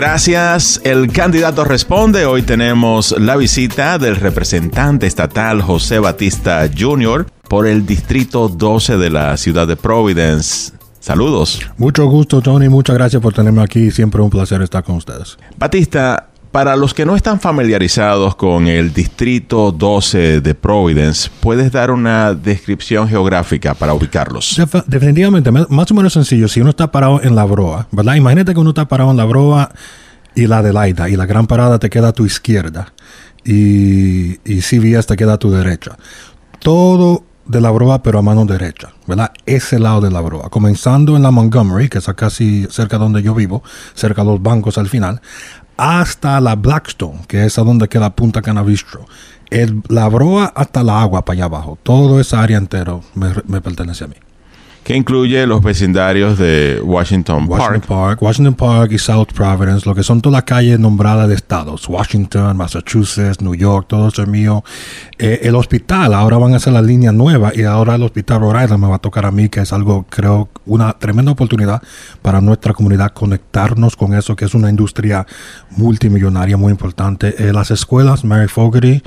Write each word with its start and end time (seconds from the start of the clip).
Gracias. 0.00 0.80
El 0.82 1.12
candidato 1.12 1.62
responde. 1.62 2.24
Hoy 2.24 2.40
tenemos 2.40 3.14
la 3.20 3.36
visita 3.36 3.98
del 3.98 4.16
representante 4.16 5.06
estatal 5.06 5.60
José 5.60 5.98
Batista 5.98 6.66
Jr. 6.74 7.26
por 7.46 7.66
el 7.66 7.84
distrito 7.84 8.48
12 8.48 8.96
de 8.96 9.10
la 9.10 9.36
ciudad 9.36 9.68
de 9.68 9.76
Providence. 9.76 10.72
Saludos. 11.00 11.60
Mucho 11.76 12.06
gusto, 12.06 12.40
Tony. 12.40 12.70
Muchas 12.70 12.96
gracias 12.96 13.20
por 13.20 13.34
tenerme 13.34 13.62
aquí. 13.62 13.90
Siempre 13.90 14.22
un 14.22 14.30
placer 14.30 14.62
estar 14.62 14.82
con 14.82 14.96
ustedes. 14.96 15.36
Batista, 15.58 16.29
para 16.52 16.74
los 16.74 16.94
que 16.94 17.06
no 17.06 17.14
están 17.14 17.38
familiarizados 17.38 18.34
con 18.34 18.66
el 18.66 18.92
Distrito 18.92 19.70
12 19.70 20.40
de 20.40 20.54
Providence, 20.54 21.30
¿puedes 21.40 21.70
dar 21.70 21.90
una 21.90 22.34
descripción 22.34 23.08
geográfica 23.08 23.74
para 23.74 23.94
ubicarlos? 23.94 24.60
definitivamente, 24.86 25.50
más 25.52 25.90
o 25.90 25.94
menos 25.94 26.12
sencillo. 26.12 26.48
Si 26.48 26.60
uno 26.60 26.70
está 26.70 26.90
parado 26.90 27.22
en 27.22 27.36
la 27.36 27.44
broa, 27.44 27.86
¿verdad? 27.92 28.16
Imagínate 28.16 28.52
que 28.52 28.60
uno 28.60 28.70
está 28.70 28.88
parado 28.88 29.12
en 29.12 29.16
la 29.16 29.24
broa 29.24 29.70
y 30.34 30.46
la 30.46 30.58
Adelaida, 30.58 31.08
y 31.08 31.16
la 31.16 31.26
gran 31.26 31.46
parada 31.46 31.78
te 31.78 31.88
queda 31.88 32.08
a 32.08 32.12
tu 32.12 32.26
izquierda, 32.26 32.92
y, 33.44 34.40
y 34.44 34.60
CVS 34.60 35.06
te 35.06 35.16
queda 35.16 35.34
a 35.34 35.38
tu 35.38 35.50
derecha. 35.50 35.96
Todo 36.58 37.24
de 37.50 37.60
la 37.60 37.72
broa, 37.72 38.00
pero 38.00 38.20
a 38.20 38.22
mano 38.22 38.44
derecha, 38.44 38.92
¿verdad? 39.08 39.32
Ese 39.44 39.80
lado 39.80 40.00
de 40.00 40.10
la 40.10 40.20
broa. 40.20 40.50
Comenzando 40.50 41.16
en 41.16 41.24
la 41.24 41.32
Montgomery, 41.32 41.88
que 41.88 41.98
está 41.98 42.14
casi 42.14 42.66
cerca 42.70 42.96
de 42.96 43.02
donde 43.02 43.22
yo 43.22 43.34
vivo, 43.34 43.64
cerca 43.94 44.22
de 44.22 44.28
los 44.28 44.40
bancos 44.40 44.78
al 44.78 44.88
final, 44.88 45.20
hasta 45.80 46.38
la 46.40 46.56
Blackstone, 46.56 47.20
que 47.26 47.46
es 47.46 47.58
a 47.58 47.62
donde 47.62 47.88
queda 47.88 48.14
Punta 48.14 48.42
Canavistro. 48.42 49.06
El, 49.48 49.82
la 49.88 50.08
broa 50.08 50.52
hasta 50.54 50.84
la 50.84 51.00
agua 51.00 51.24
para 51.24 51.34
allá 51.34 51.44
abajo. 51.46 51.78
Todo 51.82 52.20
esa 52.20 52.42
área 52.42 52.58
entero 52.58 53.02
me 53.14 53.60
pertenece 53.60 54.04
a 54.04 54.08
mí 54.08 54.14
que 54.84 54.96
incluye 54.96 55.46
los 55.46 55.62
vecindarios 55.62 56.38
de 56.38 56.80
Washington, 56.82 57.46
Washington 57.48 57.80
Park. 57.86 58.22
Washington 58.22 58.54
Park 58.54 58.92
y 58.92 58.98
South 58.98 59.28
Providence, 59.34 59.86
lo 59.86 59.94
que 59.94 60.02
son 60.02 60.20
todas 60.20 60.38
las 60.38 60.44
calles 60.44 60.78
nombradas 60.78 61.28
de 61.28 61.34
estados, 61.34 61.88
Washington, 61.88 62.56
Massachusetts, 62.56 63.40
New 63.40 63.54
York, 63.54 63.86
todo 63.88 64.08
eso 64.08 64.22
es 64.22 64.28
mío. 64.28 64.64
Eh, 65.18 65.40
el 65.42 65.54
hospital, 65.54 66.14
ahora 66.14 66.38
van 66.38 66.54
a 66.54 66.56
hacer 66.56 66.72
la 66.72 66.82
línea 66.82 67.12
nueva 67.12 67.52
y 67.54 67.62
ahora 67.64 67.94
el 67.96 68.02
hospital 68.02 68.40
Rhode 68.40 68.64
Island 68.64 68.82
me 68.82 68.88
va 68.88 68.96
a 68.96 69.00
tocar 69.00 69.26
a 69.26 69.30
mí, 69.30 69.48
que 69.48 69.60
es 69.60 69.72
algo, 69.72 70.06
creo, 70.08 70.48
una 70.64 70.94
tremenda 70.94 71.32
oportunidad 71.32 71.82
para 72.22 72.40
nuestra 72.40 72.72
comunidad 72.72 73.12
conectarnos 73.12 73.96
con 73.96 74.14
eso, 74.14 74.34
que 74.34 74.46
es 74.46 74.54
una 74.54 74.70
industria 74.70 75.26
multimillonaria 75.76 76.56
muy 76.56 76.70
importante. 76.70 77.34
Eh, 77.38 77.52
las 77.52 77.70
escuelas, 77.70 78.24
Mary 78.24 78.48
Fogarty, 78.48 79.02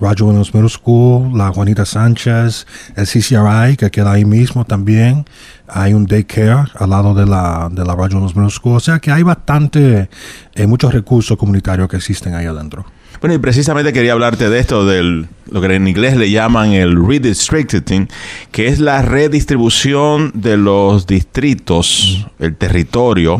Roger 0.00 0.24
Williams 0.24 0.54
Middle 0.54 0.68
School, 0.68 1.36
la 1.36 1.50
Juanita 1.50 1.84
Sánchez, 1.84 2.66
el 2.96 3.06
CCRI, 3.06 3.76
que 3.76 3.90
queda 3.90 4.12
ahí 4.12 4.24
mismo 4.24 4.64
también. 4.64 5.24
Hay 5.68 5.94
un 5.94 6.06
daycare 6.06 6.70
al 6.74 6.90
lado 6.90 7.14
de 7.14 7.26
la, 7.26 7.68
de 7.70 7.84
la 7.84 7.94
Roger 7.94 8.16
Williams 8.16 8.36
Middle 8.36 8.50
School. 8.50 8.76
O 8.76 8.80
sea 8.80 8.98
que 8.98 9.10
hay 9.10 9.22
bastante, 9.22 10.08
eh, 10.54 10.66
muchos 10.66 10.92
recursos 10.92 11.36
comunitarios 11.36 11.88
que 11.88 11.96
existen 11.96 12.34
ahí 12.34 12.46
adentro. 12.46 12.84
Bueno, 13.20 13.34
y 13.34 13.38
precisamente 13.38 13.92
quería 13.92 14.12
hablarte 14.12 14.50
de 14.50 14.58
esto, 14.58 14.84
del 14.84 15.28
lo 15.50 15.60
que 15.60 15.74
en 15.74 15.88
inglés 15.88 16.16
le 16.16 16.30
llaman 16.30 16.72
el 16.72 17.06
redistricting, 17.06 18.08
que 18.50 18.68
es 18.68 18.80
la 18.80 19.00
redistribución 19.02 20.32
de 20.34 20.56
los 20.56 21.06
distritos, 21.06 22.26
el 22.38 22.56
territorio. 22.56 23.38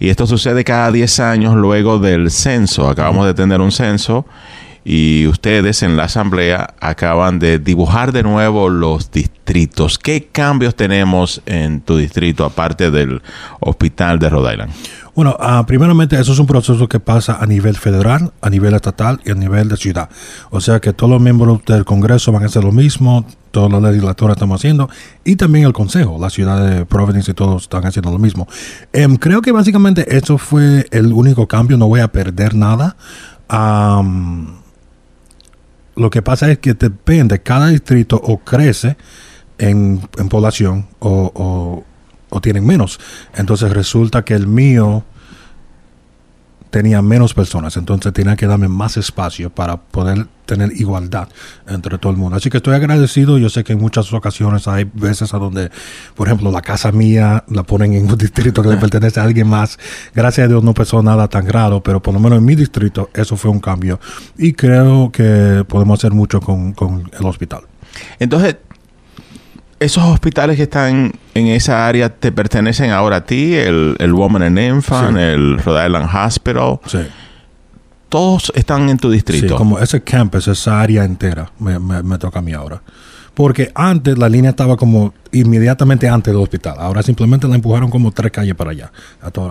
Y 0.00 0.08
esto 0.08 0.26
sucede 0.26 0.64
cada 0.64 0.90
10 0.90 1.20
años 1.20 1.54
luego 1.54 1.98
del 1.98 2.30
censo. 2.30 2.88
Acabamos 2.88 3.26
de 3.26 3.34
tener 3.34 3.60
un 3.60 3.72
censo 3.72 4.26
y 4.84 5.26
ustedes 5.26 5.82
en 5.82 5.96
la 5.96 6.04
asamblea 6.04 6.74
acaban 6.78 7.38
de 7.38 7.58
dibujar 7.58 8.12
de 8.12 8.22
nuevo 8.22 8.68
los 8.68 9.10
distritos. 9.10 9.98
¿Qué 9.98 10.28
cambios 10.30 10.76
tenemos 10.76 11.40
en 11.46 11.80
tu 11.80 11.96
distrito 11.96 12.44
aparte 12.44 12.90
del 12.90 13.22
hospital 13.60 14.18
de 14.18 14.28
Rhode 14.28 14.52
Island? 14.52 14.72
Bueno, 15.14 15.36
uh, 15.38 15.64
primeramente 15.64 16.18
eso 16.18 16.32
es 16.32 16.38
un 16.40 16.46
proceso 16.46 16.88
que 16.88 16.98
pasa 16.98 17.38
a 17.40 17.46
nivel 17.46 17.76
federal, 17.76 18.32
a 18.40 18.50
nivel 18.50 18.74
estatal 18.74 19.20
y 19.24 19.30
a 19.30 19.34
nivel 19.34 19.68
de 19.68 19.76
ciudad. 19.76 20.10
O 20.50 20.60
sea 20.60 20.80
que 20.80 20.92
todos 20.92 21.12
los 21.12 21.22
miembros 21.22 21.64
del 21.66 21.84
Congreso 21.84 22.32
van 22.32 22.42
a 22.42 22.46
hacer 22.46 22.64
lo 22.64 22.72
mismo, 22.72 23.24
todos 23.52 23.70
los 23.70 23.80
legisladores 23.80 24.36
estamos 24.36 24.60
haciendo, 24.60 24.90
y 25.24 25.36
también 25.36 25.66
el 25.66 25.72
Consejo, 25.72 26.18
la 26.20 26.30
ciudad 26.30 26.68
de 26.68 26.84
Providence 26.84 27.30
y 27.30 27.34
todos 27.34 27.62
están 27.62 27.86
haciendo 27.86 28.10
lo 28.10 28.18
mismo. 28.18 28.48
Um, 28.92 29.14
creo 29.14 29.40
que 29.40 29.52
básicamente 29.52 30.16
eso 30.16 30.36
fue 30.36 30.86
el 30.90 31.12
único 31.12 31.46
cambio, 31.46 31.76
no 31.76 31.86
voy 31.86 32.00
a 32.00 32.08
perder 32.08 32.56
nada. 32.56 32.96
Lo 35.96 36.10
que 36.10 36.22
pasa 36.22 36.50
es 36.50 36.58
que 36.58 36.74
depende, 36.74 37.42
cada 37.42 37.68
distrito 37.68 38.20
o 38.22 38.38
crece 38.38 38.96
en, 39.58 40.00
población 40.28 40.88
o, 40.98 41.84
o, 42.30 42.40
tienen 42.40 42.66
menos. 42.66 42.98
Entonces 43.36 43.72
resulta 43.72 44.24
que 44.24 44.34
el 44.34 44.48
mío 44.48 45.04
tenía 46.74 47.02
menos 47.02 47.34
personas, 47.34 47.76
entonces 47.76 48.12
tenía 48.12 48.34
que 48.34 48.48
darme 48.48 48.66
más 48.66 48.96
espacio 48.96 49.48
para 49.48 49.76
poder 49.76 50.26
tener 50.44 50.72
igualdad 50.72 51.28
entre 51.68 51.98
todo 51.98 52.10
el 52.10 52.18
mundo. 52.18 52.36
Así 52.36 52.50
que 52.50 52.56
estoy 52.56 52.74
agradecido, 52.74 53.38
yo 53.38 53.48
sé 53.48 53.62
que 53.62 53.74
en 53.74 53.78
muchas 53.78 54.12
ocasiones 54.12 54.66
hay 54.66 54.82
veces 54.92 55.32
a 55.34 55.38
donde, 55.38 55.70
por 56.16 56.26
ejemplo, 56.26 56.50
la 56.50 56.62
casa 56.62 56.90
mía 56.90 57.44
la 57.46 57.62
ponen 57.62 57.92
en 57.92 58.10
un 58.10 58.18
distrito 58.18 58.60
que 58.60 58.70
le 58.70 58.76
pertenece 58.76 59.20
a 59.20 59.22
alguien 59.22 59.46
más. 59.46 59.78
Gracias 60.16 60.46
a 60.46 60.48
Dios 60.48 60.64
no 60.64 60.74
pasó 60.74 61.00
nada 61.00 61.28
tan 61.28 61.48
raro, 61.48 61.80
pero 61.80 62.02
por 62.02 62.12
lo 62.12 62.18
menos 62.18 62.38
en 62.38 62.44
mi 62.44 62.56
distrito 62.56 63.08
eso 63.14 63.36
fue 63.36 63.52
un 63.52 63.60
cambio 63.60 64.00
y 64.36 64.52
creo 64.54 65.12
que 65.12 65.64
podemos 65.68 66.00
hacer 66.00 66.10
mucho 66.10 66.40
con 66.40 66.74
el 67.16 67.24
hospital. 67.24 67.60
Entonces, 68.18 68.56
esos 69.84 70.04
hospitales 70.04 70.56
que 70.56 70.64
están 70.64 71.12
en 71.34 71.46
esa 71.48 71.86
área 71.86 72.08
te 72.08 72.32
pertenecen 72.32 72.90
ahora 72.90 73.16
a 73.16 73.24
ti, 73.24 73.54
el, 73.54 73.96
el 73.98 74.12
Woman 74.12 74.42
and 74.42 74.58
Infant, 74.58 75.16
el 75.16 75.58
Rhode 75.58 75.86
Island 75.86 76.08
Hospital. 76.12 76.80
Sí. 76.86 76.98
Todos 78.08 78.52
están 78.54 78.88
en 78.88 78.96
tu 78.96 79.10
distrito. 79.10 79.48
Sí, 79.48 79.54
como 79.54 79.78
ese 79.78 80.02
campus, 80.02 80.48
esa 80.48 80.80
área 80.80 81.04
entera, 81.04 81.50
me, 81.58 82.18
toca 82.18 82.38
a 82.38 82.42
mí 82.42 82.52
ahora. 82.52 82.80
Porque 83.34 83.72
antes 83.74 84.16
la 84.16 84.28
línea 84.28 84.50
estaba 84.50 84.76
como 84.76 85.12
inmediatamente 85.32 86.08
antes 86.08 86.32
del 86.32 86.40
hospital. 86.40 86.76
Ahora 86.78 87.02
simplemente 87.02 87.48
la 87.48 87.56
empujaron 87.56 87.90
como 87.90 88.12
tres 88.12 88.30
calles 88.30 88.54
para 88.54 88.70
allá. 88.70 88.92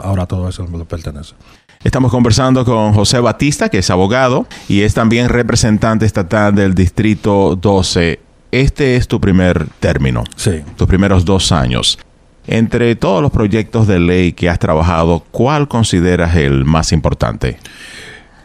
Ahora 0.04 0.26
todo 0.26 0.48
eso 0.48 0.66
me 0.68 0.78
lo 0.78 0.86
pertenece. 0.86 1.36
Estamos 1.84 2.10
conversando 2.10 2.64
con 2.64 2.94
José 2.94 3.20
Batista, 3.20 3.68
que 3.68 3.80
es 3.80 3.90
abogado 3.90 4.48
y 4.70 4.84
es 4.84 4.94
también 4.94 5.28
representante 5.28 6.06
estatal 6.06 6.56
del 6.56 6.74
Distrito 6.74 7.58
12 7.58 8.22
este 8.54 8.96
es 8.96 9.08
tu 9.08 9.20
primer 9.20 9.68
término. 9.80 10.24
Sí. 10.36 10.62
Tus 10.76 10.88
primeros 10.88 11.26
dos 11.26 11.52
años. 11.52 11.98
Entre 12.46 12.96
todos 12.96 13.22
los 13.22 13.32
proyectos 13.32 13.88
de 13.88 14.00
ley 14.00 14.34
que 14.34 14.50
has 14.50 14.60
trabajado, 14.60 15.24
¿cuál 15.32 15.68
consideras 15.68 16.36
el 16.36 16.64
más 16.66 16.92
importante? 16.92 17.58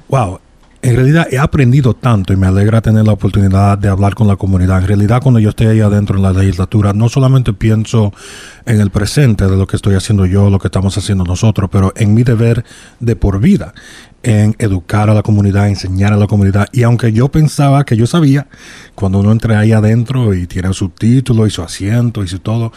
Wow, 0.08 0.40
en 0.80 0.94
realidad 0.94 1.26
he 1.30 1.38
aprendido 1.38 1.94
tanto 1.94 2.32
y 2.32 2.36
me 2.36 2.46
alegra 2.46 2.80
tener 2.80 3.04
la 3.04 3.12
oportunidad 3.12 3.76
de 3.78 3.88
hablar 3.88 4.14
con 4.14 4.28
la 4.28 4.36
comunidad. 4.36 4.78
En 4.78 4.86
realidad 4.86 5.20
cuando 5.22 5.40
yo 5.40 5.50
estoy 5.50 5.66
ahí 5.66 5.80
adentro 5.80 6.16
en 6.16 6.22
la 6.22 6.32
legislatura, 6.32 6.92
no 6.92 7.08
solamente 7.08 7.52
pienso 7.52 8.12
en 8.64 8.80
el 8.80 8.90
presente 8.90 9.46
de 9.46 9.56
lo 9.56 9.66
que 9.66 9.76
estoy 9.76 9.96
haciendo 9.96 10.24
yo, 10.26 10.50
lo 10.50 10.58
que 10.58 10.68
estamos 10.68 10.96
haciendo 10.96 11.24
nosotros, 11.24 11.68
pero 11.72 11.92
en 11.96 12.14
mi 12.14 12.22
deber 12.22 12.64
de 13.00 13.16
por 13.16 13.40
vida, 13.40 13.74
en 14.22 14.54
educar 14.58 15.10
a 15.10 15.14
la 15.14 15.22
comunidad, 15.22 15.68
enseñar 15.68 16.12
a 16.12 16.16
la 16.16 16.26
comunidad. 16.26 16.68
Y 16.72 16.84
aunque 16.84 17.12
yo 17.12 17.28
pensaba 17.28 17.84
que 17.84 17.96
yo 17.96 18.06
sabía, 18.06 18.46
cuando 18.94 19.18
uno 19.18 19.32
entra 19.32 19.58
ahí 19.58 19.72
adentro 19.72 20.32
y 20.34 20.46
tiene 20.46 20.72
su 20.74 20.90
título 20.90 21.46
y 21.46 21.50
su 21.50 21.62
asiento 21.62 22.22
y 22.22 22.28
su 22.28 22.38
todo, 22.38 22.72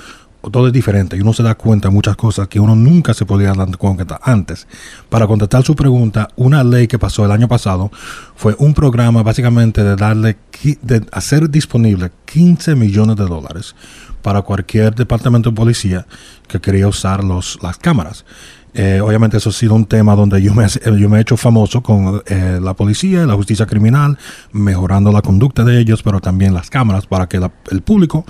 todo 0.50 0.68
es 0.68 0.74
diferente 0.74 1.16
y 1.16 1.22
uno 1.22 1.34
se 1.34 1.44
da 1.44 1.56
cuenta 1.56 1.90
de 1.90 1.94
muchas 1.94 2.16
cosas 2.16 2.47
que 2.47 2.59
uno 2.59 2.75
nunca 2.75 3.13
se 3.13 3.25
podía 3.25 3.53
dar 3.53 3.78
cuenta 3.78 4.19
antes. 4.24 4.68
Para 5.09 5.28
contestar 5.28 5.63
su 5.63 5.75
pregunta, 5.75 6.29
una 6.35 6.63
ley 6.63 6.88
que 6.88 6.97
pasó 6.97 7.25
el 7.25 7.31
año 7.31 7.47
pasado 7.47 7.91
fue 8.35 8.56
un 8.57 8.74
programa 8.74 9.22
básicamente 9.24 9.84
de 9.84 9.96
darle, 9.96 10.38
de 10.81 11.06
hacer 11.12 11.50
disponible 11.50 12.12
15 12.25 12.75
millones 12.75 13.18
de 13.18 13.25
dólares 13.25 13.75
para 14.22 14.41
cualquier 14.41 14.96
departamento 14.96 15.50
de 15.50 15.56
policía 15.56 16.07
que 16.47 16.59
quería 16.59 16.88
usar 16.88 17.23
los, 17.23 17.59
las 17.62 17.78
cámaras. 17.78 18.25
Eh, 18.73 19.02
obviamente 19.03 19.35
eso 19.35 19.49
ha 19.49 19.53
sido 19.53 19.76
un 19.76 19.85
tema 19.85 20.16
donde 20.16 20.41
yo 20.41 20.53
me, 20.53 20.66
yo 20.97 21.09
me 21.09 21.17
he 21.17 21.22
hecho 21.22 21.35
famoso 21.35 21.84
con 21.84 22.23
eh, 22.26 22.58
la 22.61 22.73
policía 22.73 23.26
la 23.26 23.35
justicia 23.35 23.66
criminal, 23.66 24.17
mejorando 24.53 25.11
la 25.11 25.22
conducta 25.22 25.66
de 25.66 25.78
ellos, 25.79 26.02
pero 26.03 26.22
también 26.22 26.53
las 26.53 26.70
cámaras 26.70 27.05
para 27.05 27.28
que 27.28 27.41
el 27.72 27.82
público 27.82 28.26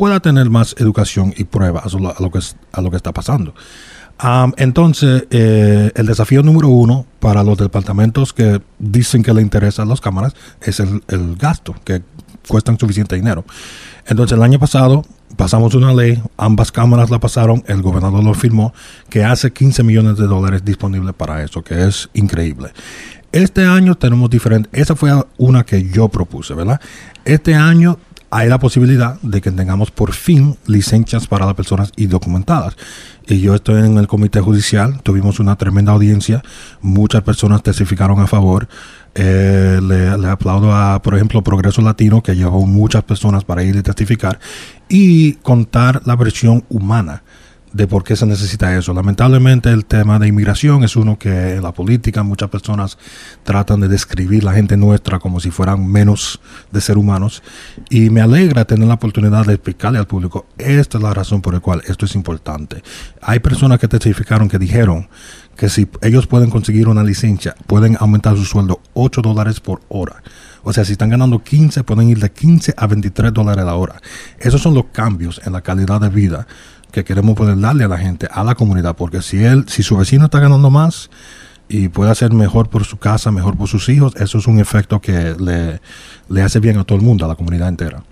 pueda 0.00 0.18
tener 0.20 0.48
más 0.48 0.74
educación 0.78 1.34
y 1.36 1.44
pruebas 1.44 1.94
a 1.94 1.98
lo, 1.98 2.30
que, 2.30 2.38
a 2.72 2.80
lo 2.80 2.90
que 2.90 2.96
está 2.96 3.12
pasando. 3.12 3.54
entonces, 4.56 5.26
eh, 5.30 5.92
el 5.94 6.06
desafío 6.06 6.42
número 6.42 6.68
uno 6.68 7.04
para 7.18 7.44
los 7.44 7.58
departamentos 7.58 8.32
que 8.32 8.62
dicen 8.78 9.22
que 9.22 9.34
le 9.34 9.42
interesan 9.42 9.90
las 9.90 10.00
cámaras 10.00 10.34
es 10.62 10.80
el, 10.80 11.02
el 11.08 11.36
gasto, 11.36 11.74
que 11.84 12.00
cuestan 12.48 12.78
suficiente 12.78 13.14
dinero. 13.14 13.44
Entonces, 14.06 14.38
el 14.38 14.42
año 14.42 14.58
pasado 14.58 15.04
pasamos 15.36 15.74
una 15.74 15.92
ley, 15.92 16.18
ambas 16.38 16.72
cámaras 16.72 17.10
la 17.10 17.20
pasaron, 17.20 17.62
el 17.66 17.82
gobernador 17.82 18.24
lo 18.24 18.32
firmó, 18.32 18.72
que 19.10 19.22
hace 19.22 19.52
15 19.52 19.82
millones 19.82 20.16
de 20.16 20.26
dólares 20.26 20.64
disponibles 20.64 21.14
para 21.14 21.44
eso, 21.44 21.62
que 21.62 21.86
es 21.86 22.08
increíble. 22.14 22.72
Este 23.32 23.66
año 23.66 23.96
tenemos 23.96 24.30
diferente, 24.30 24.70
esa 24.72 24.96
fue 24.96 25.12
una 25.36 25.62
que 25.64 25.90
yo 25.90 26.08
propuse, 26.08 26.54
¿verdad? 26.54 26.80
Este 27.26 27.54
año 27.54 27.98
hay 28.30 28.48
la 28.48 28.58
posibilidad 28.58 29.20
de 29.22 29.40
que 29.40 29.50
tengamos 29.50 29.90
por 29.90 30.12
fin 30.12 30.56
licencias 30.66 31.26
para 31.26 31.46
las 31.46 31.54
personas 31.54 31.92
indocumentadas. 31.96 32.76
Y 33.26 33.40
yo 33.40 33.54
estoy 33.54 33.84
en 33.84 33.98
el 33.98 34.06
comité 34.06 34.40
judicial, 34.40 35.02
tuvimos 35.02 35.40
una 35.40 35.56
tremenda 35.56 35.92
audiencia, 35.92 36.42
muchas 36.80 37.22
personas 37.22 37.62
testificaron 37.62 38.20
a 38.20 38.26
favor. 38.26 38.68
Eh, 39.14 39.80
le, 39.82 40.16
le, 40.16 40.28
aplaudo 40.28 40.72
a, 40.72 41.02
por 41.02 41.16
ejemplo, 41.16 41.42
Progreso 41.42 41.82
Latino, 41.82 42.22
que 42.22 42.36
llevó 42.36 42.64
muchas 42.66 43.02
personas 43.02 43.44
para 43.44 43.64
ir 43.64 43.74
y 43.74 43.82
testificar, 43.82 44.38
y 44.88 45.32
contar 45.34 46.02
la 46.04 46.14
versión 46.14 46.64
humana 46.68 47.22
de 47.72 47.86
por 47.86 48.02
qué 48.02 48.16
se 48.16 48.26
necesita 48.26 48.76
eso. 48.76 48.92
Lamentablemente 48.92 49.70
el 49.70 49.84
tema 49.84 50.18
de 50.18 50.28
inmigración 50.28 50.82
es 50.82 50.96
uno 50.96 51.18
que 51.18 51.54
en 51.54 51.62
la 51.62 51.72
política 51.72 52.22
muchas 52.22 52.50
personas 52.50 52.98
tratan 53.44 53.80
de 53.80 53.88
describir 53.88 54.44
la 54.44 54.52
gente 54.52 54.76
nuestra 54.76 55.18
como 55.18 55.40
si 55.40 55.50
fueran 55.50 55.86
menos 55.86 56.40
de 56.72 56.80
ser 56.80 56.98
humanos 56.98 57.42
y 57.88 58.10
me 58.10 58.20
alegra 58.20 58.64
tener 58.64 58.88
la 58.88 58.94
oportunidad 58.94 59.46
de 59.46 59.54
explicarle 59.54 59.98
al 59.98 60.06
público 60.06 60.46
esta 60.58 60.98
es 60.98 61.04
la 61.04 61.14
razón 61.14 61.42
por 61.42 61.54
la 61.54 61.60
cual 61.60 61.82
esto 61.86 62.06
es 62.06 62.14
importante. 62.14 62.82
Hay 63.22 63.38
personas 63.38 63.78
que 63.78 63.88
testificaron 63.88 64.48
que 64.48 64.58
dijeron 64.58 65.08
que 65.56 65.68
si 65.68 65.88
ellos 66.00 66.26
pueden 66.26 66.50
conseguir 66.50 66.88
una 66.88 67.04
licencia 67.04 67.54
pueden 67.66 67.96
aumentar 68.00 68.36
su 68.36 68.44
sueldo 68.44 68.80
8 68.94 69.22
dólares 69.22 69.60
por 69.60 69.82
hora. 69.88 70.22
O 70.62 70.72
sea, 70.72 70.84
si 70.84 70.92
están 70.92 71.08
ganando 71.08 71.42
15, 71.42 71.84
pueden 71.84 72.10
ir 72.10 72.18
de 72.18 72.30
15 72.30 72.74
a 72.76 72.86
23 72.86 73.32
dólares 73.32 73.64
la 73.64 73.74
hora. 73.74 74.00
Esos 74.38 74.60
son 74.60 74.74
los 74.74 74.86
cambios 74.92 75.40
en 75.44 75.54
la 75.54 75.62
calidad 75.62 76.00
de 76.00 76.10
vida 76.10 76.46
que 76.90 77.04
queremos 77.04 77.36
poder 77.36 77.58
darle 77.58 77.84
a 77.84 77.88
la 77.88 77.98
gente, 77.98 78.28
a 78.30 78.44
la 78.44 78.54
comunidad, 78.54 78.96
porque 78.96 79.22
si 79.22 79.42
él, 79.44 79.64
si 79.68 79.82
su 79.82 79.96
vecino 79.96 80.26
está 80.26 80.40
ganando 80.40 80.70
más 80.70 81.10
y 81.68 81.88
puede 81.88 82.10
hacer 82.10 82.32
mejor 82.32 82.68
por 82.68 82.84
su 82.84 82.98
casa, 82.98 83.30
mejor 83.30 83.56
por 83.56 83.68
sus 83.68 83.88
hijos, 83.88 84.14
eso 84.16 84.38
es 84.38 84.46
un 84.46 84.58
efecto 84.58 85.00
que 85.00 85.34
le, 85.38 85.80
le 86.28 86.42
hace 86.42 86.60
bien 86.60 86.78
a 86.78 86.84
todo 86.84 86.98
el 86.98 87.04
mundo, 87.04 87.24
a 87.24 87.28
la 87.28 87.36
comunidad 87.36 87.68
entera. 87.68 88.02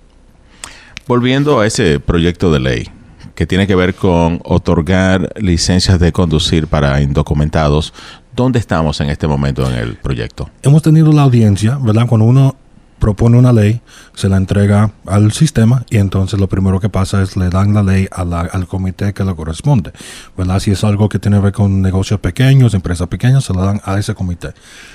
Volviendo 1.06 1.60
a 1.60 1.66
ese 1.66 2.00
proyecto 2.00 2.52
de 2.52 2.60
ley 2.60 2.88
que 3.34 3.46
tiene 3.46 3.66
que 3.66 3.74
ver 3.74 3.94
con 3.94 4.40
otorgar 4.44 5.32
licencias 5.40 6.00
de 6.00 6.12
conducir 6.12 6.66
para 6.66 7.00
indocumentados, 7.00 7.94
¿dónde 8.34 8.58
estamos 8.58 9.00
en 9.00 9.10
este 9.10 9.26
momento 9.26 9.68
en 9.70 9.78
el 9.78 9.96
proyecto? 9.96 10.50
Hemos 10.62 10.82
tenido 10.82 11.12
la 11.12 11.22
audiencia, 11.22 11.78
¿verdad? 11.80 12.06
Cuando 12.08 12.26
uno 12.26 12.56
propone 12.98 13.38
una 13.38 13.52
ley, 13.52 13.80
se 14.14 14.28
la 14.28 14.36
entrega 14.36 14.92
al 15.06 15.32
sistema 15.32 15.84
y 15.90 15.98
entonces 15.98 16.38
lo 16.38 16.48
primero 16.48 16.80
que 16.80 16.88
pasa 16.88 17.22
es 17.22 17.36
le 17.36 17.48
dan 17.48 17.74
la 17.74 17.82
ley 17.82 18.08
al 18.10 18.66
comité 18.66 19.12
que 19.12 19.24
le 19.24 19.34
corresponde. 19.34 19.92
¿verdad? 20.36 20.60
Si 20.60 20.70
es 20.70 20.84
algo 20.84 21.08
que 21.08 21.18
tiene 21.18 21.38
que 21.38 21.44
ver 21.44 21.52
con 21.52 21.80
negocios 21.82 22.20
pequeños, 22.20 22.74
empresas 22.74 23.08
pequeñas, 23.08 23.44
se 23.44 23.54
la 23.54 23.62
dan 23.62 23.80
a 23.84 23.98
ese 23.98 24.14
comité. 24.14 24.52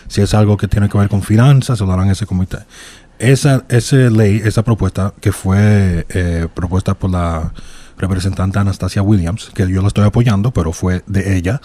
Si 0.07 0.21
es 0.21 0.33
algo 0.33 0.57
que 0.57 0.67
tiene 0.67 0.89
que 0.89 0.97
ver 0.97 1.09
con 1.09 1.21
finanzas, 1.21 1.77
se 1.77 1.85
lo 1.85 1.91
dan 1.91 2.09
a 2.09 2.11
ese 2.11 2.25
comité. 2.25 2.59
Esa, 3.19 3.63
esa 3.69 3.95
ley, 3.95 4.41
esa 4.44 4.63
propuesta 4.63 5.13
que 5.21 5.31
fue 5.31 6.05
eh, 6.09 6.47
propuesta 6.53 6.94
por 6.94 7.09
la 7.11 7.53
representante 7.97 8.59
Anastasia 8.59 9.01
Williams, 9.01 9.51
que 9.53 9.69
yo 9.69 9.81
la 9.81 9.88
estoy 9.88 10.05
apoyando, 10.05 10.51
pero 10.51 10.73
fue 10.73 11.03
de 11.07 11.38
ella, 11.38 11.61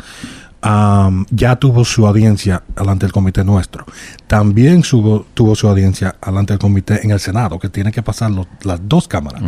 ya 0.63 1.57
tuvo 1.57 1.85
su 1.85 2.07
audiencia 2.07 2.63
delante 2.77 3.07
del 3.07 3.13
comité 3.13 3.45
nuestro. 3.45 3.85
También 4.27 4.83
tuvo 4.83 5.55
su 5.55 5.69
audiencia 5.69 6.17
delante 6.25 6.53
del 6.53 6.59
comité 6.59 7.01
en 7.05 7.13
el 7.13 7.21
Senado, 7.21 7.59
que 7.59 7.69
tiene 7.69 7.93
que 7.93 8.03
pasar 8.03 8.33
las 8.63 8.81
dos 8.83 9.09
cámaras. 9.09 9.43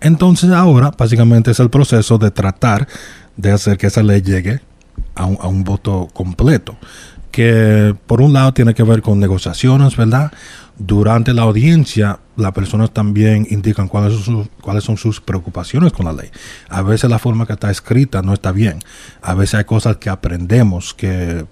Entonces 0.00 0.50
ahora 0.50 0.92
básicamente 0.96 1.50
es 1.50 1.60
el 1.60 1.70
proceso 1.70 2.18
de 2.18 2.30
tratar 2.30 2.86
de 3.36 3.52
hacer 3.52 3.76
que 3.76 3.88
esa 3.88 4.02
ley 4.02 4.22
llegue 4.22 4.60
a 5.14 5.26
un 5.26 5.64
voto 5.64 6.08
completo 6.12 6.76
que 7.32 7.96
por 8.06 8.20
un 8.20 8.32
lado 8.32 8.54
tiene 8.54 8.74
que 8.74 8.82
ver 8.84 9.02
con 9.02 9.18
negociaciones, 9.18 9.96
¿verdad? 9.96 10.30
Durante 10.78 11.34
la 11.34 11.42
audiencia, 11.42 12.20
las 12.36 12.52
personas 12.52 12.92
también 12.92 13.46
indican 13.50 13.88
cuáles 13.88 14.12
son, 14.12 14.22
sus, 14.22 14.48
cuáles 14.60 14.84
son 14.84 14.96
sus 14.96 15.20
preocupaciones 15.20 15.92
con 15.92 16.06
la 16.06 16.12
ley. 16.12 16.30
A 16.68 16.82
veces 16.82 17.10
la 17.10 17.18
forma 17.18 17.46
que 17.46 17.54
está 17.54 17.70
escrita 17.70 18.22
no 18.22 18.32
está 18.34 18.52
bien. 18.52 18.78
A 19.22 19.34
veces 19.34 19.56
hay 19.56 19.64
cosas 19.64 19.96
que 19.96 20.10
aprendemos 20.10 20.94
que 20.94 21.46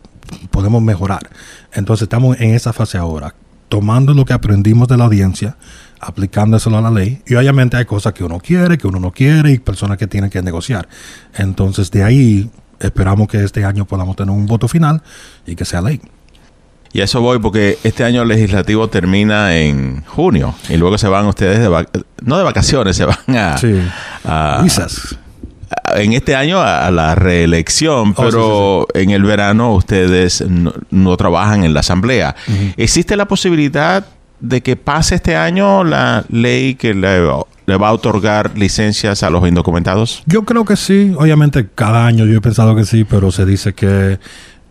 podemos 0.51 0.83
mejorar. 0.83 1.29
Entonces 1.73 2.05
estamos 2.05 2.39
en 2.41 2.55
esa 2.55 2.73
fase 2.73 2.99
ahora, 2.99 3.35
tomando 3.69 4.15
lo 4.15 4.25
que 4.25 4.33
aprendimos 4.33 4.89
de 4.89 4.97
la 4.97 5.05
audiencia, 5.05 5.57
aplicándoselo 6.01 6.79
a 6.79 6.83
la 6.83 6.91
ley. 6.91 7.23
Y 7.27 7.35
obviamente 7.35 7.77
hay 7.77 7.85
cosas 7.85 8.13
que 8.13 8.25
uno 8.25 8.39
quiere, 8.39 8.79
que 8.79 8.87
uno 8.87 9.01
no 9.01 9.13
quiere 9.13 9.53
y 9.53 9.59
personas 9.59 9.97
que 9.97 10.07
tienen 10.07 10.31
que 10.31 10.43
negociar. 10.43 10.89
Entonces 11.35 11.91
de 11.91 12.03
ahí 12.05 12.51
esperamos 12.81 13.29
que 13.29 13.45
este 13.45 13.65
año 13.65 13.85
podamos 13.85 14.17
tener 14.17 14.31
un 14.31 14.47
voto 14.47 14.69
final 14.69 15.03
y 15.47 15.55
que 15.55 15.65
sea 15.65 15.81
ley. 15.81 16.01
Y 16.93 17.01
a 17.01 17.05
eso 17.05 17.21
voy 17.21 17.39
porque 17.39 17.79
este 17.85 18.03
año 18.03 18.25
legislativo 18.25 18.89
termina 18.89 19.57
en 19.57 20.03
junio 20.07 20.55
y 20.69 20.77
luego 20.77 20.99
se 20.99 21.07
van 21.07 21.27
ustedes 21.27 21.61
de 21.61 21.87
no 22.23 22.37
de 22.37 22.43
vacaciones, 22.43 22.97
se 22.99 23.05
van 23.05 23.37
a, 23.37 23.57
sí. 23.59 23.81
a 24.25 24.65
en 25.95 26.13
este 26.13 26.35
año 26.35 26.61
a, 26.61 26.91
la 26.91 27.15
reelección, 27.15 28.15
oh, 28.17 28.23
pero 28.23 28.87
en 28.95 29.11
el 29.11 29.23
verano 29.23 29.75
ustedes 29.75 30.45
no, 30.49 31.17
trabajan 31.17 31.65
en 31.65 31.75
la 31.75 31.81
asamblea. 31.81 32.35
¿Existe 32.77 33.17
la 33.17 33.27
posibilidad 33.27 34.05
de 34.41 34.63
que 34.63 34.77
pase 34.77 35.17
este 35.17 35.37
año 35.37 35.85
la 35.85 36.25
ley 36.29 36.75
que 36.75 36.95
le 36.95 37.77
va 37.77 37.89
a 37.89 37.93
otorgar 37.93 38.57
licencias 38.57 39.23
a 39.23 39.31
los 39.31 39.47
indocumentados? 39.47 40.23
Yo 40.27 40.45
creo 40.45 40.65
que 40.65 40.77
sí. 40.77 41.15
Obviamente, 41.17 41.69
cada 41.75 42.07
año 42.07 42.25
yo 42.25 42.39
he 42.39 42.41
pensado 42.41 42.75
que 42.75 42.85
sí, 42.85 43.05
pero 43.05 43.31
se 43.31 43.45
dice 43.45 43.75
que 43.75 44.19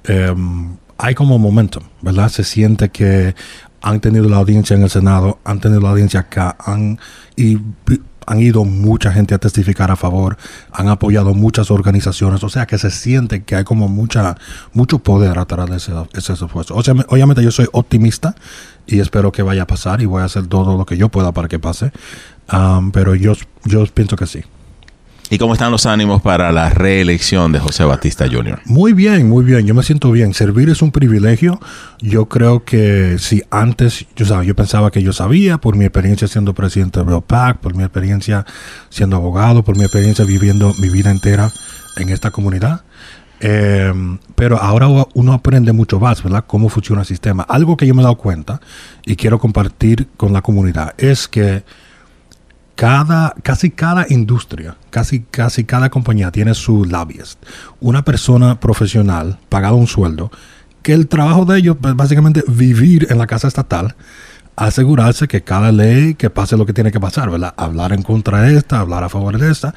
em, 0.06 0.78
hay 0.98 1.16
como 1.16 1.40
momentum, 1.40 1.84
¿verdad? 2.02 2.30
Se 2.30 2.44
siente 2.44 2.90
que 2.90 3.36
han 3.82 4.00
tenido 4.02 4.28
la 4.28 4.38
audiencia 4.38 4.76
en 4.76 4.84
el 4.84 4.90
Senado, 4.90 5.40
han 5.46 5.60
tenido 5.60 5.82
la 5.82 5.90
audiencia 5.92 6.22
acá, 6.22 6.58
han, 6.60 7.00
y 7.38 7.58
han 8.30 8.40
ido 8.42 8.64
mucha 8.64 9.12
gente 9.12 9.34
a 9.34 9.40
testificar 9.40 9.90
a 9.90 9.96
favor, 9.96 10.38
han 10.72 10.88
apoyado 10.88 11.34
muchas 11.34 11.72
organizaciones, 11.72 12.44
o 12.44 12.50
sea 12.50 12.68
que 12.68 12.78
se 12.78 12.92
siente 12.92 13.44
que 13.44 13.56
hay 13.56 13.64
como 13.64 13.88
mucha 13.88 14.38
mucho 14.74 15.00
poder 15.00 15.40
atrás 15.40 15.68
de 15.70 15.78
ese, 15.78 15.94
ese 16.14 16.34
esfuerzo. 16.34 16.76
O 16.76 16.84
sea, 16.84 16.94
obviamente 17.08 17.42
yo 17.44 17.50
soy 17.50 17.68
optimista 17.72 18.36
y 18.90 19.00
espero 19.00 19.32
que 19.32 19.44
vaya 19.44 19.64
a 19.64 19.68
pasar 19.68 20.02
y 20.02 20.06
voy 20.06 20.22
a 20.22 20.26
hacer 20.26 20.48
todo 20.48 20.78
lo 20.78 20.86
que 20.86 20.98
yo 20.98 21.10
pueda 21.10 21.32
para 21.32 21.48
que 21.48 21.60
pase 21.60 21.92
pero 22.94 23.16
yo, 23.16 23.34
yo 23.66 23.86
pienso 23.88 24.16
que 24.16 24.26
sí. 24.26 24.44
¿Y 25.32 25.38
cómo 25.38 25.54
están 25.54 25.72
los 25.72 25.86
ánimos 25.86 26.24
para 26.24 26.52
la 26.52 26.72
reelección 26.72 27.52
de 27.52 27.60
José 27.60 27.84
Batista 27.84 28.26
Jr.? 28.28 28.62
Muy 28.66 28.94
bien, 28.94 29.30
muy 29.30 29.46
bien. 29.46 29.68
Yo 29.68 29.76
me 29.76 29.84
siento 29.84 30.12
bien. 30.12 30.34
Servir 30.34 30.70
es 30.70 30.82
un 30.82 30.92
privilegio. 30.92 31.60
Yo 32.00 32.26
creo 32.26 32.64
que 32.66 33.18
si 33.20 33.44
antes, 33.52 34.08
yo, 34.16 34.26
sabía, 34.26 34.48
yo 34.48 34.56
pensaba 34.56 34.90
que 34.90 35.04
yo 35.04 35.14
sabía, 35.14 35.60
por 35.60 35.76
mi 35.76 35.86
experiencia 35.86 36.28
siendo 36.28 36.56
presidente 36.56 37.04
de 37.04 37.22
PAC, 37.22 37.60
por 37.60 37.76
mi 37.76 37.84
experiencia 37.84 38.44
siendo 38.90 39.18
abogado, 39.18 39.64
por 39.64 39.78
mi 39.78 39.84
experiencia 39.84 40.26
viviendo 40.26 40.74
mi 40.80 40.90
vida 40.90 41.12
entera 41.12 41.52
en 41.98 42.10
esta 42.10 42.32
comunidad. 42.32 42.82
Em, 43.40 44.18
pero 44.40 44.58
ahora 44.58 44.88
uno 45.16 45.34
aprende 45.34 45.74
mucho 45.74 46.00
más, 46.00 46.24
¿verdad? 46.24 46.46
Cómo 46.48 46.70
funciona 46.70 47.02
el 47.02 47.06
sistema. 47.06 47.44
Algo 47.44 47.76
que 47.76 47.86
yo 47.86 47.94
me 47.94 48.02
he 48.02 48.04
dado 48.04 48.16
cuenta 48.16 48.62
y 49.06 49.18
quiero 49.18 49.38
compartir 49.38 50.08
con 50.16 50.32
la 50.32 50.42
comunidad 50.42 50.94
es 50.98 51.28
que 51.28 51.66
cada, 52.76 53.36
casi 53.44 53.70
cada 53.70 54.06
industria, 54.08 54.78
casi, 54.92 55.26
casi 55.30 55.66
cada 55.66 55.90
compañía 55.90 56.32
tiene 56.32 56.54
su 56.54 56.86
lobbyist. 56.86 57.38
Una 57.82 58.06
persona 58.06 58.62
profesional 58.62 59.40
pagada 59.50 59.74
un 59.74 59.88
sueldo, 59.88 60.32
que 60.84 60.94
el 60.94 61.10
trabajo 61.10 61.44
de 61.44 61.58
ellos 61.58 61.76
es 61.84 61.96
básicamente 61.98 62.42
vivir 62.48 63.08
en 63.10 63.18
la 63.18 63.28
casa 63.28 63.50
estatal 63.50 63.98
asegurarse 64.68 65.30
que 65.30 65.42
cada 65.42 65.72
ley 65.72 66.16
que 66.16 66.30
pase 66.30 66.58
lo 66.58 66.66
que 66.66 66.74
tiene 66.74 66.92
que 66.92 67.00
pasar, 67.00 67.30
¿verdad? 67.30 67.54
Hablar 67.56 67.94
en 67.94 68.04
contra 68.04 68.42
de 68.42 68.58
esta, 68.58 68.82
hablar 68.82 69.06
a 69.06 69.10
favor 69.10 69.38
de 69.38 69.50
esta. 69.50 69.74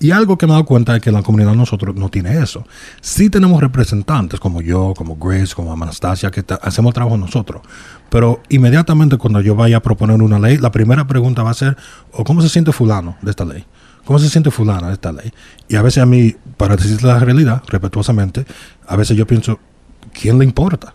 Y 0.00 0.10
algo 0.10 0.36
que 0.36 0.46
me 0.46 0.52
he 0.52 0.54
dado 0.54 0.64
cuenta 0.64 0.96
es 0.96 1.00
que 1.00 1.12
la 1.12 1.22
comunidad 1.22 1.54
nosotros 1.54 1.94
no 1.94 2.08
tiene 2.08 2.36
eso. 2.42 2.66
Sí 3.00 3.30
tenemos 3.30 3.60
representantes 3.60 4.40
como 4.40 4.60
yo, 4.60 4.92
como 4.96 5.16
Grace, 5.16 5.54
como 5.54 5.72
Anastasia, 5.72 6.32
que 6.32 6.44
hacemos 6.62 6.90
el 6.90 6.94
trabajo 6.94 7.16
nosotros. 7.16 7.62
Pero 8.10 8.42
inmediatamente 8.48 9.18
cuando 9.18 9.40
yo 9.40 9.54
vaya 9.54 9.76
a 9.76 9.80
proponer 9.80 10.20
una 10.20 10.40
ley, 10.40 10.58
la 10.58 10.72
primera 10.72 11.06
pregunta 11.06 11.44
va 11.44 11.50
a 11.50 11.54
ser, 11.54 11.76
¿o 12.10 12.24
cómo 12.24 12.42
se 12.42 12.48
siente 12.48 12.72
fulano 12.72 13.16
de 13.22 13.30
esta 13.30 13.44
ley? 13.44 13.64
¿Cómo 14.04 14.18
se 14.18 14.28
siente 14.28 14.50
fulana 14.50 14.88
de 14.88 14.94
esta 14.94 15.12
ley? 15.12 15.32
Y 15.68 15.76
a 15.76 15.82
veces 15.82 16.02
a 16.02 16.06
mí, 16.06 16.34
para 16.56 16.74
decirle 16.74 17.06
la 17.06 17.20
realidad, 17.20 17.62
respetuosamente, 17.68 18.44
a 18.88 18.96
veces 18.96 19.16
yo 19.16 19.28
pienso, 19.28 19.60
¿quién 20.12 20.40
le 20.40 20.44
importa? 20.44 20.92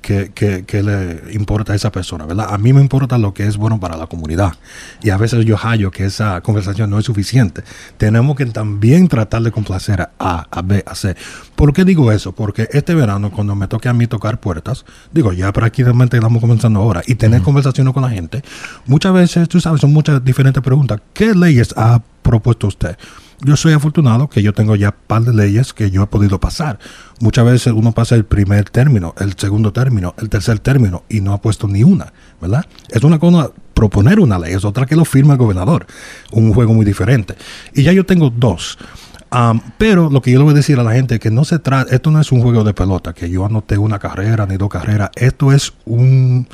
Que, 0.00 0.82
le 0.82 1.34
importa 1.34 1.72
a 1.72 1.76
esa 1.76 1.92
persona, 1.92 2.26
¿verdad? 2.26 2.46
A 2.50 2.58
mí 2.58 2.72
me 2.72 2.80
importa 2.80 3.18
lo 3.18 3.34
que 3.34 3.46
es 3.46 3.56
bueno 3.56 3.78
para 3.78 3.96
la 3.96 4.06
comunidad. 4.06 4.54
Y 5.02 5.10
a 5.10 5.16
veces 5.16 5.44
yo 5.44 5.56
hallo 5.56 5.90
que 5.90 6.04
esa 6.04 6.40
conversación 6.40 6.90
no 6.90 6.98
es 6.98 7.04
suficiente. 7.04 7.62
Tenemos 7.96 8.36
que 8.36 8.46
también 8.46 9.08
tratar 9.08 9.42
de 9.42 9.52
complacer 9.52 10.00
a 10.00 10.10
A, 10.18 10.46
a 10.50 10.62
B, 10.62 10.82
a 10.86 10.94
C. 10.94 11.16
¿Por 11.54 11.72
qué 11.72 11.84
digo 11.84 12.10
eso? 12.12 12.32
Porque 12.32 12.68
este 12.72 12.94
verano, 12.94 13.30
cuando 13.30 13.54
me 13.54 13.68
toque 13.68 13.88
a 13.88 13.92
mí 13.92 14.06
tocar 14.06 14.40
puertas, 14.40 14.84
digo, 15.12 15.32
ya 15.32 15.52
prácticamente 15.52 16.16
estamos 16.16 16.40
comenzando 16.40 16.80
ahora, 16.80 17.02
y 17.06 17.14
tener 17.14 17.42
conversaciones 17.42 17.92
con 17.92 18.02
la 18.02 18.10
gente, 18.10 18.42
muchas 18.86 19.12
veces, 19.12 19.48
tú 19.48 19.60
sabes, 19.60 19.80
son 19.80 19.92
muchas 19.92 20.24
diferentes 20.24 20.62
preguntas. 20.62 21.00
¿Qué 21.12 21.34
leyes 21.34 21.74
ha 21.76 22.00
propuesto 22.22 22.66
usted? 22.66 22.96
Yo 23.42 23.56
soy 23.56 23.72
afortunado 23.72 24.28
que 24.28 24.42
yo 24.42 24.52
tengo 24.52 24.76
ya 24.76 24.88
un 24.88 24.94
par 25.06 25.22
de 25.22 25.34
leyes 25.34 25.72
que 25.72 25.90
yo 25.90 26.02
he 26.02 26.06
podido 26.06 26.40
pasar. 26.40 26.78
Muchas 27.20 27.44
veces 27.44 27.72
uno 27.74 27.92
pasa 27.92 28.14
el 28.14 28.24
primer 28.24 28.70
término, 28.70 29.14
el 29.18 29.34
segundo 29.36 29.72
término, 29.72 30.14
el 30.18 30.28
tercer 30.28 30.58
término 30.58 31.04
y 31.08 31.20
no 31.20 31.32
ha 31.32 31.40
puesto 31.40 31.66
ni 31.66 31.82
una, 31.82 32.12
¿verdad? 32.40 32.64
Es 32.88 33.02
una 33.02 33.18
cosa 33.18 33.50
proponer 33.74 34.20
una 34.20 34.38
ley, 34.38 34.52
es 34.52 34.64
otra 34.64 34.84
que 34.84 34.94
lo 34.94 35.04
firma 35.04 35.34
el 35.34 35.38
gobernador. 35.38 35.86
Un 36.32 36.52
juego 36.52 36.74
muy 36.74 36.84
diferente. 36.84 37.34
Y 37.74 37.82
ya 37.82 37.92
yo 37.92 38.04
tengo 38.04 38.30
dos. 38.30 38.78
Pero 39.78 40.10
lo 40.10 40.20
que 40.20 40.32
yo 40.32 40.38
le 40.38 40.44
voy 40.44 40.52
a 40.52 40.56
decir 40.56 40.78
a 40.80 40.82
la 40.82 40.92
gente 40.92 41.14
es 41.14 41.20
que 41.20 41.30
no 41.30 41.44
se 41.44 41.58
trata, 41.60 41.94
esto 41.94 42.10
no 42.10 42.20
es 42.20 42.32
un 42.32 42.42
juego 42.42 42.64
de 42.64 42.74
pelota, 42.74 43.12
que 43.12 43.30
yo 43.30 43.46
anoté 43.46 43.78
una 43.78 43.98
carrera 43.98 44.44
ni 44.46 44.56
dos 44.56 44.68
carreras, 44.68 45.10
esto 45.14 45.52
es 45.52 45.72
un, 45.84 46.48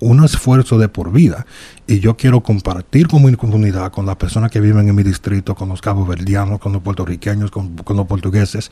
un 0.00 0.24
esfuerzo 0.24 0.78
de 0.78 0.88
por 0.88 1.12
vida. 1.12 1.46
Y 1.86 2.00
yo 2.00 2.16
quiero 2.16 2.42
compartir 2.42 3.08
con 3.08 3.24
mi 3.24 3.34
comunidad, 3.34 3.90
con 3.92 4.06
las 4.06 4.16
personas 4.16 4.50
que 4.50 4.60
viven 4.60 4.88
en 4.88 4.94
mi 4.94 5.02
distrito, 5.02 5.54
con 5.54 5.68
los 5.68 5.80
verdianos, 6.06 6.58
con 6.60 6.72
los 6.72 6.82
puertorriqueños, 6.82 7.50
con, 7.50 7.76
con 7.76 7.96
los 7.96 8.06
portugueses, 8.06 8.70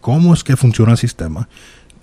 cómo 0.00 0.34
es 0.34 0.44
que 0.44 0.56
funciona 0.56 0.92
el 0.92 0.98
sistema 0.98 1.48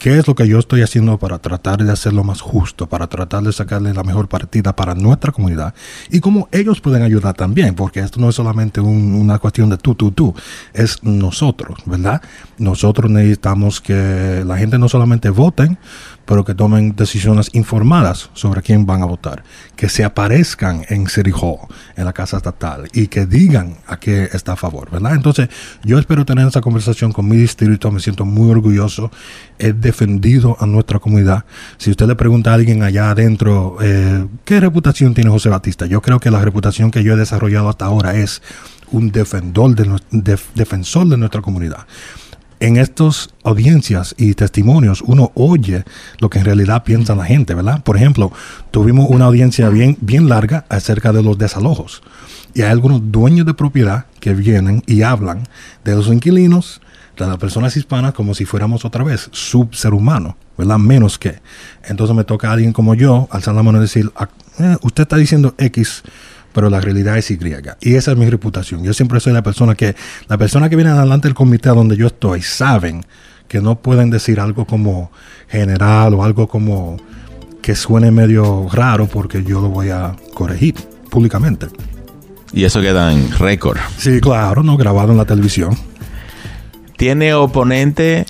¿Qué 0.03 0.18
es 0.18 0.27
lo 0.27 0.36
que 0.36 0.46
yo 0.50 0.60
estoy 0.60 0.82
haciendo 0.82 1.18
para 1.18 1.39
tratar 1.39 1.82
de 1.82 1.89
hacerlo 1.89 2.25
más 2.25 2.42
justo, 2.42 2.89
para 2.89 3.08
tratar 3.08 3.42
de 3.42 3.53
sacarle 3.53 3.94
la 3.94 4.03
mejor 4.03 4.27
partida 4.27 4.75
para 4.75 4.96
nuestra 4.96 5.32
comunidad? 5.32 5.74
Y 6.12 6.20
cómo 6.20 6.50
ellos 6.51 6.82
pueden 6.82 7.03
ayudar 7.03 7.36
también, 7.36 7.74
porque 7.74 8.01
esto 8.01 8.20
no 8.20 8.27
es 8.27 8.36
solamente 8.36 8.82
una 8.82 9.39
cuestión 9.39 9.70
de 9.70 9.77
tú, 9.77 9.96
tú, 9.96 10.12
tú, 10.12 10.36
es 10.74 11.01
nosotros, 11.03 11.80
¿verdad? 11.86 12.22
Nosotros 12.58 13.10
necesitamos 13.10 13.80
que 13.80 14.44
la 14.46 14.58
gente 14.58 14.77
no 14.77 14.89
solamente 14.89 15.30
voten, 15.30 15.77
pero 16.25 16.44
que 16.46 16.56
tomen 16.56 16.96
decisiones 16.96 17.50
informadas 17.53 18.30
sobre 18.34 18.62
quién 18.62 18.86
van 18.86 19.01
a 19.01 19.06
votar, 19.06 19.44
que 19.75 19.89
se 19.89 20.03
aparezcan 20.03 20.86
en 20.89 21.08
City 21.08 21.32
Hall, 21.32 21.68
en 21.96 22.06
la 22.06 22.13
Casa 22.13 22.38
Estatal, 22.38 22.88
y 22.94 23.08
que 23.08 23.25
digan 23.25 23.77
a 23.88 23.98
qué 23.98 24.30
está 24.32 24.53
a 24.53 24.56
favor, 24.56 24.89
¿verdad? 24.89 25.15
Entonces, 25.15 25.50
yo 25.84 26.00
espero 26.00 26.25
tener 26.25 26.48
esa 26.48 26.62
conversación 26.62 27.12
con 27.12 27.27
mi 27.27 27.36
distrito, 27.36 27.92
me 27.92 28.00
siento 28.00 28.25
muy 28.25 28.50
orgulloso, 28.50 29.12
he 29.60 29.74
defendido 29.74 30.58
a 30.60 30.65
nuestra 30.65 31.00
comunidad. 31.00 31.46
Si 31.77 31.92
usted 31.92 32.08
le 32.08 32.15
pregunta 32.15 32.51
a 32.51 32.53
alguien 32.56 32.84
allá 32.84 33.12
adentro, 33.12 33.77
eh, 33.82 34.25
¿qué 34.46 34.60
reputación 34.60 35.13
tiene 35.13 35.30
José 35.30 35.50
Batista? 35.50 35.86
Yo 35.86 36.01
creo 36.01 36.20
que 36.20 36.32
la 36.32 36.42
reputación 36.42 36.92
que 36.92 37.03
yo 37.03 37.13
he 37.13 37.18
desarrollado 37.18 37.70
hasta 37.70 37.86
ahora 37.86 38.15
es 38.15 38.42
un 38.92 39.12
defensor 39.12 39.75
de, 39.75 40.38
defensor 40.56 41.08
de 41.08 41.18
nuestra 41.18 41.42
comunidad 41.42 41.86
en 42.63 42.77
estas 42.77 43.27
audiencias 43.43 44.15
y 44.17 44.36
testimonios 44.36 45.01
uno 45.01 45.34
oye 45.36 45.84
lo 46.20 46.29
que 46.29 46.39
en 46.39 46.46
realidad 46.46 46.84
piensa 46.86 47.13
la 47.13 47.25
gente, 47.25 47.53
¿verdad? 47.53 47.84
Por 47.84 47.98
ejemplo, 47.98 48.32
tuvimos 48.72 49.10
una 49.10 49.25
audiencia 49.25 49.67
bien, 49.67 49.98
bien 50.00 50.29
larga 50.29 50.65
acerca 50.70 51.12
de 51.12 51.22
los 51.22 51.38
desalojos. 51.38 52.01
Y 52.53 52.62
hay 52.62 52.72
algunos 52.72 53.12
dueños 53.12 53.46
de 53.46 53.53
propiedad 53.53 54.05
que 54.22 54.34
vienen 54.34 54.82
y 54.88 55.01
hablan 55.01 55.43
de 55.84 55.93
los 55.93 56.08
inquilinos, 56.08 56.79
de 57.17 57.27
las 57.27 57.36
personas 57.36 57.75
hispanas, 57.75 58.13
como 58.13 58.34
si 58.34 58.46
fuéramos 58.46 58.86
otra 58.86 59.03
vez 59.03 59.27
sub 59.34 59.75
ser 59.75 59.93
humano, 59.93 60.38
¿verdad? 60.58 60.77
Menos 60.77 61.20
que. 61.20 61.41
Entonces 61.84 62.15
me 62.15 62.24
toca 62.24 62.48
a 62.48 62.53
alguien 62.53 62.72
como 62.72 62.96
yo 62.96 63.27
alzar 63.29 63.55
la 63.55 63.63
mano 63.63 63.79
y 63.79 63.82
decir, 63.82 64.10
ah, 64.15 64.29
eh, 64.60 64.77
usted 64.84 65.03
está 65.03 65.17
diciendo 65.17 65.53
X 65.58 66.01
pero 66.53 66.69
la 66.69 66.79
realidad 66.79 67.17
es 67.17 67.29
Y. 67.31 67.39
Y 67.81 67.95
esa 67.95 68.12
es 68.12 68.17
mi 68.17 68.29
reputación. 68.29 68.83
Yo 68.83 68.93
siempre 68.93 69.19
soy 69.19 69.33
la 69.33 69.43
persona 69.43 69.75
que, 69.75 69.95
la 70.27 70.38
persona 70.38 70.69
que 70.69 70.75
viene 70.75 70.91
adelante 70.91 71.27
del 71.27 71.36
comité 71.36 71.69
donde 71.69 71.98
yo 71.98 72.07
estoy, 72.07 72.41
saben 72.41 73.05
que 73.48 73.62
no 73.62 73.75
pueden 73.81 74.10
decir 74.10 74.39
algo 74.39 74.65
como 74.65 75.12
general 75.48 76.13
o 76.13 76.24
algo 76.24 76.48
como 76.48 76.98
que 77.62 77.75
suene 77.75 78.12
medio 78.12 78.67
raro 78.72 79.07
porque 79.07 79.43
yo 79.43 79.62
lo 79.62 79.69
voy 79.69 79.89
a 79.89 80.15
corregir 80.33 80.75
públicamente. 81.10 81.67
Y 82.51 82.65
eso 82.65 82.81
queda 82.81 83.12
en 83.12 83.31
récord. 83.31 83.79
Sí, 83.98 84.22
claro, 84.22 84.63
no 84.63 84.77
grabado 84.77 85.12
en 85.12 85.17
la 85.17 85.25
televisión. 85.25 85.75
¿Tiene 86.98 87.33
oponente 87.33 88.25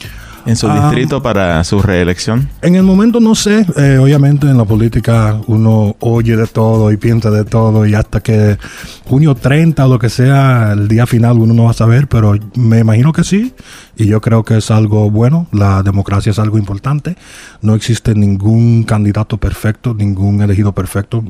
en 0.46 0.56
su 0.56 0.68
ah, 0.68 0.74
distrito 0.76 1.22
para 1.22 1.64
su 1.64 1.82
reelección? 1.82 2.50
En 2.62 2.76
el 2.76 2.84
momento 2.84 3.20
no 3.20 3.36
sé. 3.36 3.66
Eh, 3.78 3.98
obviamente 3.98 4.48
en 4.48 4.58
la 4.58 4.66
política 4.66 5.40
uno 5.48 5.96
oye 6.00 6.36
de 6.36 6.48
todo 6.48 6.92
y 6.92 6.98
piensa 6.98 7.32
de 7.32 7.46
todo 7.46 7.86
y 7.86 7.96
hasta 7.96 8.22
que 8.22 8.58
junio 9.06 9.36
30 9.36 9.86
o 9.86 9.90
lo 9.90 10.00
que 10.00 10.10
sea, 10.10 10.74
el 10.74 10.88
día 10.88 11.06
final 11.06 11.38
uno 11.38 11.54
no 11.54 11.66
va 11.66 11.72
a 11.72 11.74
saber, 11.74 12.08
pero 12.08 12.38
me 12.56 12.80
imagino 12.80 13.14
que 13.14 13.24
sí. 13.24 13.54
Y 13.96 14.08
yo 14.08 14.22
creo 14.22 14.44
que 14.44 14.58
es 14.58 14.72
algo 14.72 15.10
bueno. 15.10 15.48
La 15.52 15.84
democracia 15.84 16.32
es 16.32 16.40
algo 16.40 16.58
importante. 16.58 17.16
No 17.62 17.76
existe 17.76 18.16
ningún 18.16 18.84
candidato 18.84 19.38
perfecto, 19.38 19.94
ningún 19.94 20.42
elegido 20.42 20.74
perfecto, 20.74 21.24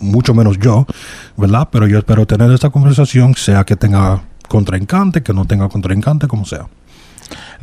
mucho 0.00 0.34
menos 0.34 0.58
yo, 0.58 0.86
¿verdad? 1.36 1.68
Pero 1.70 1.86
yo 1.86 1.98
espero 1.98 2.26
tener 2.26 2.50
esta 2.52 2.70
conversación, 2.70 3.34
sea 3.34 3.64
que 3.64 3.76
tenga 3.76 4.22
contraencante, 4.48 5.22
que 5.22 5.32
no 5.32 5.44
tenga 5.44 5.68
contraencante, 5.68 6.28
como 6.28 6.44
sea. 6.44 6.66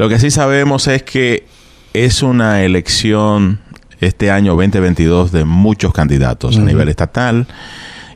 Lo 0.02 0.10
que 0.10 0.18
sí 0.18 0.32
sabemos 0.32 0.88
es 0.88 1.04
que 1.04 1.46
es 1.94 2.24
una 2.24 2.64
elección 2.64 3.60
este 4.00 4.32
año 4.32 4.56
2022 4.56 5.32
de 5.32 5.46
muchos 5.46 5.94
candidatos 5.94 6.58
a 6.58 6.62
nivel 6.62 6.90
estatal 6.90 7.46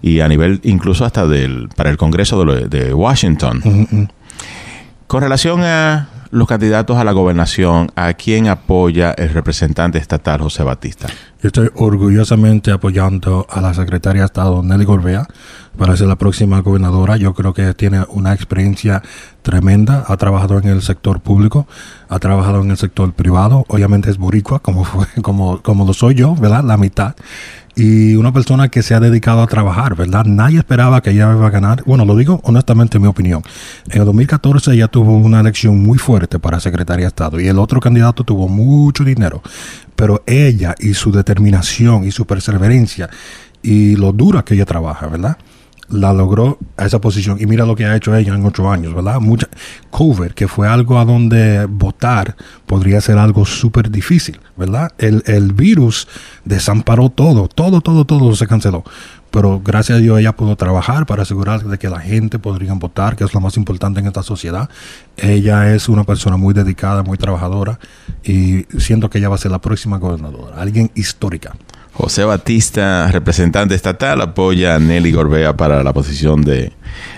y 0.01 0.21
a 0.21 0.27
nivel 0.27 0.61
incluso 0.63 1.05
hasta 1.05 1.27
del 1.27 1.69
para 1.75 1.91
el 1.91 1.97
Congreso 1.97 2.43
de, 2.43 2.91
Washington. 2.91 4.09
Con 5.05 5.21
relación 5.21 5.61
a 5.63 6.09
los 6.35 6.49
candidatos 6.49 6.97
a 6.97 7.05
la 7.05 7.13
gobernación, 7.13 7.93
¿a 7.95 8.13
quién 8.13 8.49
apoya 8.49 9.13
el 9.13 9.29
representante 9.29 9.99
estatal 9.99 10.41
José 10.41 10.63
Batista? 10.63 11.07
Yo 11.41 11.47
estoy 11.47 11.69
orgullosamente 11.75 12.71
apoyando 12.71 13.47
a 13.49 13.61
la 13.61 13.73
secretaria 13.73 14.23
de 14.23 14.25
Estado 14.25 14.61
Nelly 14.61 14.83
Gorbea 14.83 15.27
para 15.77 15.95
ser 15.95 16.07
la 16.07 16.17
próxima 16.17 16.59
gobernadora. 16.59 17.15
Yo 17.15 17.33
creo 17.33 17.53
que 17.53 17.73
tiene 17.73 18.03
una 18.09 18.33
experiencia 18.33 19.01
tremenda. 19.43 20.03
Ha 20.09 20.17
trabajado 20.17 20.57
en 20.59 20.67
el 20.67 20.81
sector 20.81 21.21
público, 21.21 21.67
ha 22.09 22.19
trabajado 22.19 22.61
en 22.61 22.71
el 22.71 22.77
sector 22.77 23.13
privado. 23.13 23.63
Obviamente 23.69 24.09
es 24.09 24.17
boricua, 24.17 24.59
como, 24.59 24.83
fue, 24.83 25.05
como, 25.21 25.61
como 25.61 25.85
lo 25.85 25.93
soy 25.93 26.15
yo, 26.15 26.35
¿verdad? 26.35 26.65
La 26.65 26.75
mitad 26.75 27.15
y 27.75 28.15
una 28.15 28.31
persona 28.31 28.69
que 28.69 28.81
se 28.81 28.95
ha 28.95 28.99
dedicado 28.99 29.41
a 29.41 29.47
trabajar, 29.47 29.95
¿verdad? 29.95 30.25
Nadie 30.25 30.59
esperaba 30.59 31.01
que 31.01 31.11
ella 31.11 31.33
iba 31.33 31.47
a 31.47 31.49
ganar. 31.49 31.83
Bueno, 31.85 32.05
lo 32.05 32.15
digo 32.15 32.39
honestamente, 32.43 32.97
en 32.97 33.03
mi 33.03 33.07
opinión. 33.07 33.43
En 33.89 33.99
el 33.99 34.05
2014 34.05 34.73
ella 34.73 34.87
tuvo 34.87 35.17
una 35.17 35.41
elección 35.41 35.81
muy 35.81 35.97
fuerte 35.97 36.39
para 36.39 36.59
secretaria 36.59 37.05
de 37.05 37.09
Estado 37.09 37.39
y 37.39 37.47
el 37.47 37.59
otro 37.59 37.79
candidato 37.79 38.23
tuvo 38.23 38.47
mucho 38.47 39.03
dinero, 39.03 39.41
pero 39.95 40.23
ella 40.25 40.75
y 40.79 40.93
su 40.93 41.11
determinación 41.11 42.05
y 42.05 42.11
su 42.11 42.25
perseverancia 42.25 43.09
y 43.61 43.95
lo 43.95 44.11
dura 44.11 44.43
que 44.43 44.53
ella 44.53 44.65
trabaja, 44.65 45.07
¿verdad? 45.07 45.37
La 45.89 46.13
logró 46.13 46.57
a 46.77 46.85
esa 46.85 46.99
posición. 46.99 47.37
Y 47.39 47.45
mira 47.45 47.65
lo 47.65 47.75
que 47.75 47.85
ha 47.85 47.95
hecho 47.95 48.15
ella 48.15 48.33
en 48.33 48.45
ocho 48.45 48.69
años, 48.69 48.93
¿verdad? 48.93 49.19
Mucha, 49.19 49.47
cover, 49.89 50.33
que 50.33 50.47
fue 50.47 50.67
algo 50.67 50.99
a 50.99 51.05
donde 51.05 51.65
votar 51.65 52.35
podría 52.65 53.01
ser 53.01 53.17
algo 53.17 53.45
súper 53.45 53.91
difícil, 53.91 54.39
¿verdad? 54.57 54.91
El, 54.97 55.23
el 55.25 55.53
virus 55.53 56.07
desamparó 56.43 57.09
todo, 57.09 57.47
todo, 57.47 57.81
todo, 57.81 58.05
todo 58.05 58.35
se 58.35 58.47
canceló. 58.47 58.83
Pero 59.31 59.59
gracias 59.61 59.97
a 59.97 60.01
Dios 60.01 60.17
ella 60.17 60.33
pudo 60.33 60.55
trabajar 60.55 61.05
para 61.05 61.23
asegurar 61.23 61.61
de 61.61 61.77
que 61.77 61.89
la 61.89 61.99
gente 61.99 62.39
podría 62.39 62.73
votar, 62.73 63.17
que 63.17 63.25
es 63.25 63.33
lo 63.33 63.41
más 63.41 63.57
importante 63.57 63.99
en 63.99 64.07
esta 64.07 64.23
sociedad. 64.23 64.69
Ella 65.17 65.73
es 65.73 65.89
una 65.89 66.05
persona 66.05 66.37
muy 66.37 66.53
dedicada, 66.53 67.03
muy 67.03 67.17
trabajadora 67.17 67.77
y 68.23 68.65
siento 68.79 69.09
que 69.09 69.17
ella 69.17 69.27
va 69.27 69.35
a 69.35 69.39
ser 69.39 69.51
la 69.51 69.59
próxima 69.59 69.97
gobernadora, 69.97 70.61
alguien 70.61 70.89
histórica. 70.95 71.53
José 71.97 72.25
Batista, 72.25 73.09
representante 73.09 73.73
estatal, 73.73 74.19
apoya 74.19 74.75
a 74.75 74.79
Nelly 74.79 75.13
Gorbea 75.13 75.55
para 75.55 75.81
la 75.81 75.93
posición 75.93 76.41
de 76.41 76.73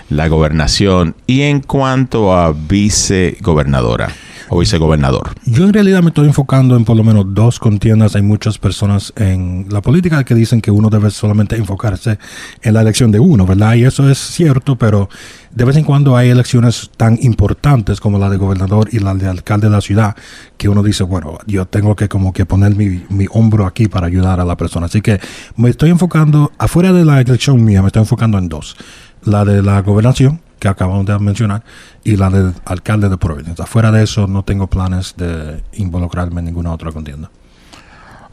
la 0.08 0.28
gobernación. 0.28 1.16
Y 1.26 1.42
en 1.42 1.60
cuanto 1.60 2.32
a 2.32 2.52
vicegobernadora 2.52 4.12
o 4.48 4.58
vicegobernador. 4.58 5.30
Yo 5.44 5.64
en 5.64 5.72
realidad 5.72 6.02
me 6.02 6.08
estoy 6.08 6.26
enfocando 6.26 6.76
en 6.76 6.84
por 6.84 6.96
lo 6.96 7.04
menos 7.04 7.26
dos 7.28 7.58
contiendas. 7.58 8.16
Hay 8.16 8.22
muchas 8.22 8.58
personas 8.58 9.12
en 9.16 9.66
la 9.70 9.82
política 9.82 10.24
que 10.24 10.34
dicen 10.34 10.60
que 10.60 10.70
uno 10.70 10.90
debe 10.90 11.10
solamente 11.10 11.56
enfocarse 11.56 12.18
en 12.62 12.74
la 12.74 12.82
elección 12.82 13.10
de 13.10 13.20
uno, 13.20 13.46
¿verdad? 13.46 13.74
Y 13.74 13.84
eso 13.84 14.08
es 14.10 14.18
cierto, 14.18 14.76
pero 14.76 15.08
de 15.54 15.64
vez 15.64 15.76
en 15.76 15.84
cuando 15.84 16.16
hay 16.16 16.30
elecciones 16.30 16.90
tan 16.96 17.18
importantes 17.22 18.00
como 18.00 18.18
la 18.18 18.30
de 18.30 18.36
gobernador 18.36 18.88
y 18.92 18.98
la 18.98 19.14
de 19.14 19.28
alcalde 19.28 19.68
de 19.68 19.72
la 19.72 19.80
ciudad 19.80 20.16
que 20.56 20.68
uno 20.68 20.82
dice, 20.82 21.04
bueno, 21.04 21.38
yo 21.46 21.66
tengo 21.66 21.96
que 21.96 22.08
como 22.08 22.32
que 22.32 22.46
poner 22.46 22.74
mi, 22.74 23.04
mi 23.08 23.26
hombro 23.30 23.66
aquí 23.66 23.88
para 23.88 24.06
ayudar 24.06 24.40
a 24.40 24.44
la 24.44 24.56
persona. 24.56 24.86
Así 24.86 25.00
que 25.00 25.20
me 25.56 25.70
estoy 25.70 25.90
enfocando, 25.90 26.52
afuera 26.58 26.92
de 26.92 27.04
la 27.04 27.20
elección 27.20 27.64
mía, 27.64 27.82
me 27.82 27.88
estoy 27.88 28.02
enfocando 28.02 28.38
en 28.38 28.48
dos. 28.48 28.76
La 29.24 29.44
de 29.44 29.62
la 29.62 29.82
gobernación, 29.82 30.40
que 30.58 30.68
acabamos 30.68 31.06
de 31.06 31.18
mencionar, 31.18 31.62
y 32.04 32.16
la 32.16 32.30
del 32.30 32.54
alcalde 32.64 33.08
de 33.08 33.16
Providence. 33.16 33.62
Afuera 33.62 33.90
de 33.90 34.02
eso 34.02 34.26
no 34.26 34.42
tengo 34.42 34.66
planes 34.66 35.14
de 35.16 35.62
involucrarme 35.74 36.40
en 36.40 36.46
ninguna 36.46 36.72
otra 36.72 36.92
contienda. 36.92 37.30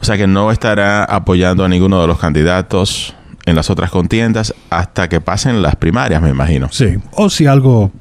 O 0.00 0.04
sea 0.04 0.16
que 0.16 0.26
no 0.26 0.50
estará 0.50 1.04
apoyando 1.04 1.64
a 1.64 1.68
ninguno 1.68 2.00
de 2.00 2.06
los 2.06 2.18
candidatos 2.18 3.14
en 3.46 3.54
las 3.56 3.70
otras 3.70 3.90
contiendas 3.90 4.54
hasta 4.70 5.08
que 5.08 5.20
pasen 5.20 5.62
las 5.62 5.76
primarias, 5.76 6.20
me 6.20 6.30
imagino. 6.30 6.68
Sí, 6.70 6.98
o 7.12 7.30
si 7.30 7.46
algo 7.46 7.92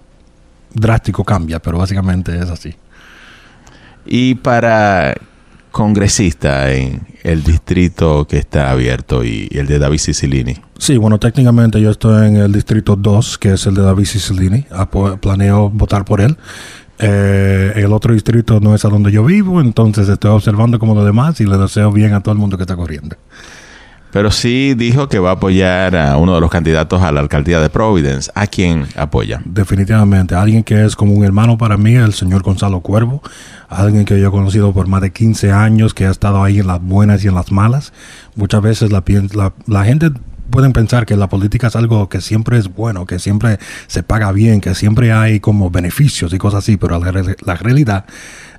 drástico 0.73 1.23
cambia, 1.23 1.59
pero 1.59 1.77
básicamente 1.77 2.37
es 2.37 2.49
así. 2.49 2.75
Y 4.05 4.35
para 4.35 5.15
congresista 5.75 6.71
en 6.71 7.01
el 7.23 7.43
distrito 7.43 8.25
que 8.29 8.37
está 8.37 8.71
abierto 8.71 9.25
y, 9.25 9.49
el 9.51 9.67
de 9.67 9.77
David 9.77 9.99
Cicilini. 9.99 10.55
Sí, 10.77 10.95
bueno, 10.95 11.19
técnicamente 11.19 11.81
yo 11.81 11.91
estoy 11.91 12.27
en 12.27 12.37
el 12.37 12.53
distrito 12.53 12.95
2, 12.95 13.37
que 13.37 13.51
es 13.51 13.65
el 13.65 13.75
de 13.75 13.81
David 13.81 14.05
Cicilini. 14.05 14.65
Planeo 15.19 15.69
votar 15.69 16.05
por 16.05 16.21
él. 16.21 16.37
Eh, 16.97 17.73
el 17.75 17.91
otro 17.91 18.13
distrito 18.13 18.61
no 18.61 18.73
es 18.73 18.85
a 18.85 18.87
donde 18.87 19.11
yo 19.11 19.25
vivo, 19.25 19.59
entonces 19.59 20.07
estoy 20.07 20.31
observando 20.31 20.79
como 20.79 20.95
lo 20.95 21.03
demás 21.03 21.41
y 21.41 21.45
le 21.45 21.57
deseo 21.57 21.91
bien 21.91 22.13
a 22.13 22.21
todo 22.21 22.31
el 22.31 22.39
mundo 22.39 22.55
que 22.55 22.63
está 22.63 22.77
corriendo. 22.77 23.17
Pero 24.15 24.31
sí 24.31 24.75
dijo 24.75 25.09
que 25.09 25.19
va 25.19 25.31
a 25.31 25.33
apoyar 25.33 25.93
a 25.93 26.15
uno 26.15 26.35
de 26.35 26.39
los 26.39 26.49
candidatos 26.49 27.01
a 27.01 27.11
la 27.11 27.19
alcaldía 27.19 27.59
de 27.59 27.69
Providence. 27.69 28.31
¿A 28.33 28.47
quién 28.47 28.87
apoya? 28.95 29.41
Definitivamente. 29.43 30.35
Alguien 30.35 30.63
que 30.63 30.85
es 30.85 30.95
como 30.95 31.11
un 31.11 31.25
hermano 31.25 31.57
para 31.57 31.75
mí, 31.75 31.95
el 31.95 32.13
señor 32.13 32.41
Gonzalo 32.41 32.79
Cuervo. 32.79 33.21
Alguien 33.67 34.05
que 34.05 34.17
yo 34.17 34.29
he 34.29 34.31
conocido 34.31 34.71
por 34.71 34.87
más 34.87 35.01
de 35.01 35.11
15 35.11 35.51
años, 35.51 35.93
que 35.93 36.05
ha 36.05 36.11
estado 36.11 36.41
ahí 36.41 36.59
en 36.59 36.67
las 36.67 36.81
buenas 36.81 37.25
y 37.25 37.27
en 37.27 37.35
las 37.35 37.51
malas. 37.51 37.91
Muchas 38.37 38.61
veces 38.61 38.89
la, 38.89 39.03
la, 39.33 39.51
la 39.67 39.83
gente 39.83 40.11
pueden 40.49 40.71
pensar 40.71 41.05
que 41.05 41.17
la 41.17 41.27
política 41.27 41.67
es 41.67 41.75
algo 41.75 42.07
que 42.07 42.21
siempre 42.21 42.57
es 42.57 42.73
bueno, 42.73 43.05
que 43.05 43.19
siempre 43.19 43.59
se 43.87 44.01
paga 44.01 44.31
bien, 44.31 44.61
que 44.61 44.75
siempre 44.75 45.11
hay 45.11 45.41
como 45.41 45.69
beneficios 45.69 46.33
y 46.33 46.37
cosas 46.37 46.59
así, 46.59 46.77
pero 46.77 46.97
la, 46.99 47.35
la 47.43 47.55
realidad 47.55 48.05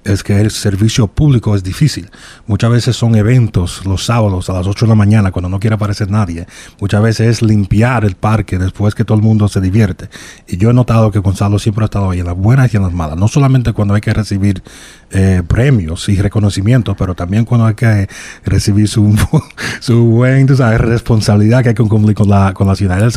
es 0.06 0.22
que 0.22 0.40
el 0.40 0.50
servicio 0.50 1.08
público 1.08 1.54
es 1.54 1.62
difícil. 1.62 2.10
Muchas 2.46 2.70
veces 2.70 2.96
son 2.96 3.16
eventos 3.16 3.84
los 3.84 4.04
sábados 4.04 4.48
a 4.48 4.52
las 4.52 4.66
8 4.66 4.86
de 4.86 4.88
la 4.88 4.94
mañana 4.94 5.32
cuando 5.32 5.48
no 5.48 5.58
quiere 5.58 5.74
aparecer 5.74 6.10
nadie. 6.10 6.46
Muchas 6.80 7.02
veces 7.02 7.28
es 7.28 7.42
limpiar 7.42 8.04
el 8.04 8.14
parque 8.14 8.58
después 8.58 8.94
que 8.94 9.04
todo 9.04 9.18
el 9.18 9.24
mundo 9.24 9.48
se 9.48 9.60
divierte. 9.60 10.08
Y 10.46 10.56
yo 10.56 10.70
he 10.70 10.74
notado 10.74 11.10
que 11.10 11.18
Gonzalo 11.18 11.58
siempre 11.58 11.84
ha 11.84 11.86
estado 11.86 12.10
ahí 12.10 12.20
en 12.20 12.26
las 12.26 12.36
buenas 12.36 12.72
y 12.72 12.76
en 12.76 12.84
las 12.84 12.92
malas. 12.92 13.16
No 13.18 13.28
solamente 13.28 13.72
cuando 13.72 13.94
hay 13.94 14.00
que 14.00 14.12
recibir 14.12 14.62
eh, 15.10 15.42
premios 15.46 16.08
y 16.08 16.16
reconocimientos, 16.20 16.96
pero 16.96 17.14
también 17.14 17.44
cuando 17.44 17.66
hay 17.66 17.74
que 17.74 18.08
recibir 18.44 18.88
su, 18.88 19.16
su 19.80 20.04
buen, 20.04 20.46
responsabilidad 20.46 21.62
que 21.62 21.70
hay 21.70 21.74
que 21.74 21.82
cumplir 21.82 22.14
con 22.14 22.28
la, 22.28 22.54
con 22.54 22.66
la 22.66 22.76
ciudad. 22.76 22.98
Él 23.00 23.08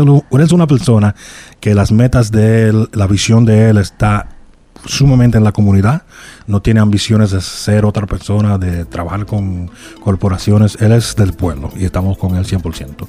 es 0.41 0.51
una 0.51 0.67
persona 0.67 1.15
que 1.60 1.75
las 1.75 1.91
metas 1.91 2.31
de 2.31 2.69
él, 2.69 2.89
la 2.93 3.08
visión 3.08 3.46
de 3.46 3.69
él 3.69 3.77
está 3.77 4.38
sumamente 4.86 5.38
en 5.38 5.43
la 5.43 5.51
comunidad, 5.51 6.03
no 6.48 6.62
tiene 6.62 6.79
ambiciones 6.79 7.31
de 7.31 7.41
ser 7.41 7.86
otra 7.86 8.05
persona, 8.05 8.57
de 8.57 8.86
trabajar 8.86 9.25
con 9.25 9.69
corporaciones, 10.01 10.77
él 10.81 10.91
es 10.91 11.15
del 11.15 11.33
pueblo 11.33 11.71
y 11.75 11.86
estamos 11.86 12.17
con 12.17 12.36
él 12.36 12.45
100%. 12.45 13.07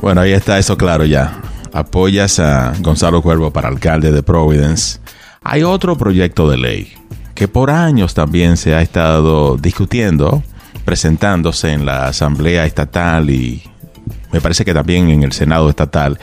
Bueno, 0.00 0.20
ahí 0.20 0.32
está 0.32 0.58
eso 0.58 0.76
claro 0.76 1.04
ya. 1.04 1.40
Apoyas 1.72 2.38
a 2.38 2.72
Gonzalo 2.80 3.22
Cuervo 3.22 3.52
para 3.52 3.68
alcalde 3.68 4.12
de 4.12 4.22
Providence. 4.22 5.00
Hay 5.42 5.62
otro 5.62 5.96
proyecto 5.96 6.48
de 6.48 6.56
ley 6.56 6.92
que 7.34 7.48
por 7.48 7.70
años 7.70 8.14
también 8.14 8.56
se 8.56 8.74
ha 8.74 8.80
estado 8.80 9.56
discutiendo, 9.56 10.42
presentándose 10.84 11.72
en 11.72 11.84
la 11.84 12.06
Asamblea 12.06 12.64
Estatal 12.64 13.28
y 13.30 13.62
me 14.32 14.40
parece 14.40 14.64
que 14.64 14.74
también 14.74 15.10
en 15.10 15.22
el 15.22 15.32
Senado 15.32 15.68
Estatal, 15.68 16.18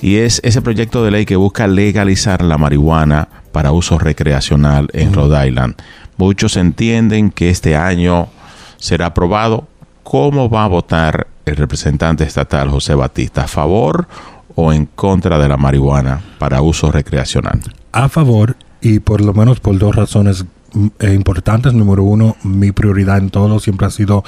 y 0.00 0.16
es 0.16 0.40
ese 0.44 0.62
proyecto 0.62 1.04
de 1.04 1.10
ley 1.10 1.26
que 1.26 1.36
busca 1.36 1.66
legalizar 1.66 2.42
la 2.42 2.56
marihuana 2.56 3.28
para 3.58 3.72
uso 3.72 3.98
recreacional 3.98 4.86
en 4.92 5.12
Rhode 5.12 5.48
Island. 5.48 5.74
Muchos 6.16 6.56
entienden 6.56 7.32
que 7.32 7.50
este 7.50 7.74
año 7.74 8.28
será 8.76 9.06
aprobado. 9.06 9.66
¿Cómo 10.04 10.48
va 10.48 10.62
a 10.62 10.68
votar 10.68 11.26
el 11.44 11.56
representante 11.56 12.22
estatal 12.22 12.70
José 12.70 12.94
Batista? 12.94 13.42
¿A 13.42 13.48
favor 13.48 14.06
o 14.54 14.72
en 14.72 14.86
contra 14.86 15.40
de 15.40 15.48
la 15.48 15.56
marihuana 15.56 16.20
para 16.38 16.62
uso 16.62 16.92
recreacional? 16.92 17.60
A 17.90 18.08
favor 18.08 18.54
y 18.80 19.00
por 19.00 19.20
lo 19.22 19.34
menos 19.34 19.58
por 19.58 19.76
dos 19.76 19.96
razones 19.96 20.44
eh, 21.00 21.14
importantes. 21.14 21.74
Número 21.74 22.04
uno, 22.04 22.36
mi 22.44 22.70
prioridad 22.70 23.18
en 23.18 23.30
todo 23.30 23.58
siempre 23.58 23.88
ha 23.88 23.90
sido 23.90 24.22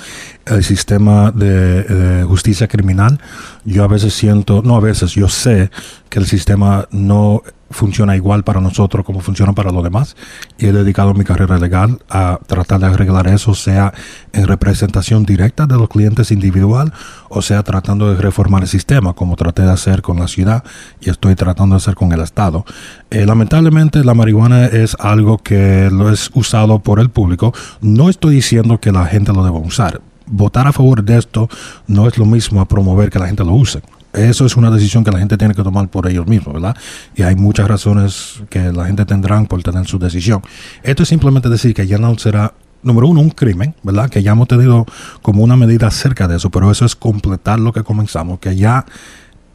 el 0.44 0.64
sistema 0.64 1.30
de, 1.30 2.25
justicia 2.26 2.66
criminal. 2.66 3.20
Yo 3.64 3.84
a 3.84 3.87
veces 3.87 4.12
siento, 4.12 4.62
no 4.64 4.75
a 4.75 4.80
veces, 4.80 5.12
yo 5.12 5.28
sé 5.28 5.70
que 6.08 6.18
el 6.18 6.26
sistema 6.26 6.88
no 6.90 7.42
funciona 7.71 8.17
igual 8.17 8.43
para 8.43 8.61
nosotros 8.61 9.05
como 9.05 9.21
funciona 9.21 9.53
para 9.53 9.71
los 9.71 9.83
demás 9.83 10.17
y 10.59 10.67
he 10.67 10.73
dedicado 10.73 11.15
mi 11.15 11.25
carrera 11.25 11.59
legal 11.59 12.00
a 12.11 12.39
tratar 12.47 12.81
de 12.81 12.87
arreglar 12.87 13.29
eso, 13.29 13.55
sea 13.55 13.95
en 14.33 14.47
representación 14.47 15.25
directa 15.25 15.67
de 15.67 15.77
los 15.77 15.89
clientes 15.89 16.31
individual 16.33 16.93
o 17.29 17.43
sea 17.43 17.62
tratando 17.62 18.12
de 18.12 18.21
reformar 18.21 18.62
el 18.62 18.69
sistema 18.69 19.12
como 19.12 19.37
traté 19.37 19.62
de 19.62 19.71
hacer 19.71 20.03
con 20.03 20.19
la 20.19 20.29
ciudad 20.29 20.65
y 21.00 21.11
estoy 21.11 21.37
tratando 21.37 21.75
de 21.75 21.79
hacer 21.79 21.95
con 21.95 22.12
el 22.12 22.21
Estado. 22.21 22.65
Eh, 23.11 23.25
lamentablemente 23.25 24.05
la 24.05 24.15
marihuana 24.15 24.67
es 24.67 24.97
algo 24.99 25.39
que 25.39 25.89
lo 25.91 26.12
es 26.12 26.31
usado 26.35 26.81
por 26.81 27.00
el 27.00 27.11
público. 27.11 27.55
No 27.81 28.09
estoy 28.09 28.35
diciendo 28.35 28.79
que 28.79 28.93
la 28.93 29.07
gente 29.07 29.33
lo 29.33 29.45
deba 29.45 29.59
usar. 29.59 30.00
Votar 30.27 30.67
a 30.67 30.73
favor 30.73 31.02
de 31.02 31.19
esto 31.19 31.49
no 31.87 32.06
es 32.06 32.19
lo 32.19 32.25
mismo 32.25 32.61
a 32.61 32.69
promover 32.69 33.11
que 33.11 33.19
la 33.19 33.26
gente 33.26 33.45
lo 33.45 33.52
use 33.52 33.83
eso 34.12 34.44
es 34.46 34.56
una 34.56 34.70
decisión 34.70 35.04
que 35.04 35.10
la 35.10 35.18
gente 35.18 35.36
tiene 35.36 35.54
que 35.54 35.62
tomar 35.62 35.88
por 35.88 36.08
ellos 36.08 36.26
mismos, 36.26 36.54
¿verdad? 36.54 36.76
Y 37.14 37.23
hay 37.23 37.36
muchas 37.36 37.68
razones 37.68 38.42
que 38.49 38.73
la 38.73 38.86
gente 38.86 39.04
tendrán 39.04 39.46
por 39.46 39.62
tener 39.62 39.86
su 39.86 39.99
decisión. 39.99 40.42
Esto 40.82 41.02
es 41.04 41.08
simplemente 41.08 41.49
decir 41.49 41.75
que 41.75 41.86
ya 41.86 41.99
no 41.99 42.18
será, 42.18 42.54
número 42.82 43.06
uno, 43.06 43.20
un 43.20 43.30
crimen, 43.30 43.75
¿verdad? 43.82 44.10
Que 44.10 44.23
ya 44.23 44.32
hemos 44.32 44.49
tenido 44.49 44.86
como 45.23 45.44
una 45.44 45.56
medida 45.56 45.86
acerca 45.86 46.26
de 46.26 46.36
eso, 46.36 46.50
pero 46.50 46.70
eso 46.70 46.84
es 46.84 46.96
completar 46.96 47.60
lo 47.60 47.73
que 47.73 47.82
comenzamos, 47.82 48.40
que 48.40 48.56
ya 48.56 48.84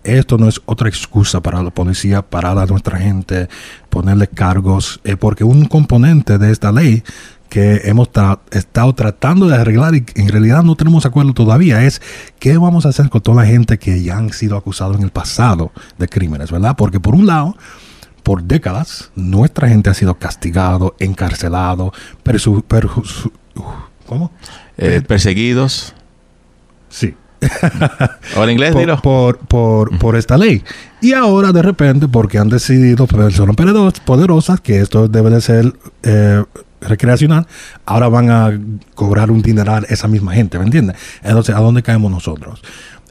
esto 0.05 0.37
no 0.37 0.47
es 0.47 0.61
otra 0.65 0.87
excusa 0.87 1.41
para 1.41 1.63
la 1.63 1.71
policía 1.71 2.21
parar 2.21 2.57
a 2.59 2.65
nuestra 2.65 2.99
gente, 2.99 3.49
ponerle 3.89 4.27
cargos, 4.27 5.01
eh, 5.03 5.17
porque 5.17 5.43
un 5.43 5.65
componente 5.65 6.37
de 6.37 6.51
esta 6.51 6.71
ley 6.71 7.03
que 7.49 7.81
hemos 7.85 8.09
estado 8.51 8.93
tratando 8.93 9.47
de 9.47 9.55
arreglar 9.55 9.95
y 9.95 10.05
en 10.15 10.29
realidad 10.29 10.63
no 10.63 10.75
tenemos 10.75 11.05
acuerdo 11.05 11.33
todavía 11.33 11.83
es 11.83 12.01
qué 12.39 12.57
vamos 12.57 12.85
a 12.85 12.89
hacer 12.89 13.09
con 13.09 13.21
toda 13.21 13.43
la 13.43 13.47
gente 13.47 13.77
que 13.77 14.01
ya 14.03 14.17
han 14.17 14.31
sido 14.33 14.57
acusados 14.57 14.97
en 14.97 15.03
el 15.03 15.11
pasado 15.11 15.71
de 15.97 16.07
crímenes, 16.07 16.51
¿verdad? 16.51 16.75
Porque 16.77 16.99
por 16.99 17.15
un 17.15 17.25
lado, 17.25 17.55
por 18.23 18.43
décadas, 18.43 19.11
nuestra 19.15 19.67
gente 19.69 19.89
ha 19.89 19.93
sido 19.93 20.15
castigado, 20.15 20.95
encarcelado, 20.99 21.93
persu, 22.23 22.63
¿cómo? 24.05 24.31
Eh, 24.77 25.01
perseguidos. 25.07 25.93
Sí. 26.89 27.15
en 28.35 28.49
inglés, 28.49 28.73
por, 28.73 28.99
por, 29.01 29.37
por, 29.47 29.99
por, 29.99 30.15
esta 30.15 30.37
ley. 30.37 30.63
Y 31.01 31.13
ahora, 31.13 31.51
de 31.51 31.61
repente, 31.61 32.07
porque 32.07 32.37
han 32.37 32.49
decidido 32.49 33.05
personas 33.05 33.55
poderosas 34.03 34.59
que 34.61 34.79
esto 34.79 35.07
debe 35.07 35.29
de 35.29 35.41
ser 35.41 35.73
eh, 36.03 36.43
recreacional, 36.87 37.47
ahora 37.85 38.07
van 38.09 38.29
a 38.29 38.59
cobrar 38.93 39.31
un 39.31 39.41
dineral 39.41 39.85
esa 39.89 40.07
misma 40.07 40.33
gente, 40.33 40.57
¿me 40.59 40.65
entiendes? 40.65 40.97
Entonces, 41.23 41.55
¿a 41.55 41.59
dónde 41.59 41.83
caemos 41.83 42.11
nosotros? 42.11 42.61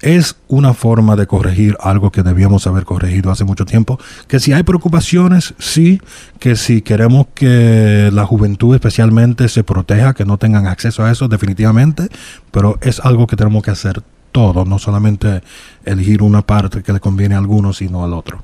Es 0.00 0.36
una 0.48 0.74
forma 0.74 1.16
de 1.16 1.26
corregir 1.26 1.78
algo 1.80 2.12
que 2.12 2.22
debíamos 2.22 2.66
haber 2.66 2.84
corregido 2.84 3.30
hace 3.30 3.44
mucho 3.44 3.64
tiempo. 3.64 3.98
Que 4.28 4.38
si 4.38 4.52
hay 4.52 4.62
preocupaciones, 4.62 5.54
sí. 5.58 5.98
Que 6.38 6.56
si 6.56 6.82
queremos 6.82 7.28
que 7.34 8.10
la 8.12 8.26
juventud 8.26 8.74
especialmente 8.74 9.48
se 9.48 9.64
proteja, 9.64 10.12
que 10.12 10.26
no 10.26 10.36
tengan 10.36 10.66
acceso 10.66 11.04
a 11.04 11.10
eso, 11.10 11.26
definitivamente. 11.28 12.08
Pero 12.50 12.76
es 12.82 13.00
algo 13.00 13.26
que 13.26 13.36
tenemos 13.36 13.62
que 13.62 13.70
hacer 13.70 14.02
todo, 14.30 14.64
no 14.64 14.78
solamente 14.78 15.42
elegir 15.84 16.20
una 16.20 16.42
parte 16.42 16.82
que 16.82 16.92
le 16.92 17.00
conviene 17.00 17.36
a 17.36 17.38
algunos, 17.38 17.78
sino 17.78 18.04
al 18.04 18.12
otro. 18.12 18.42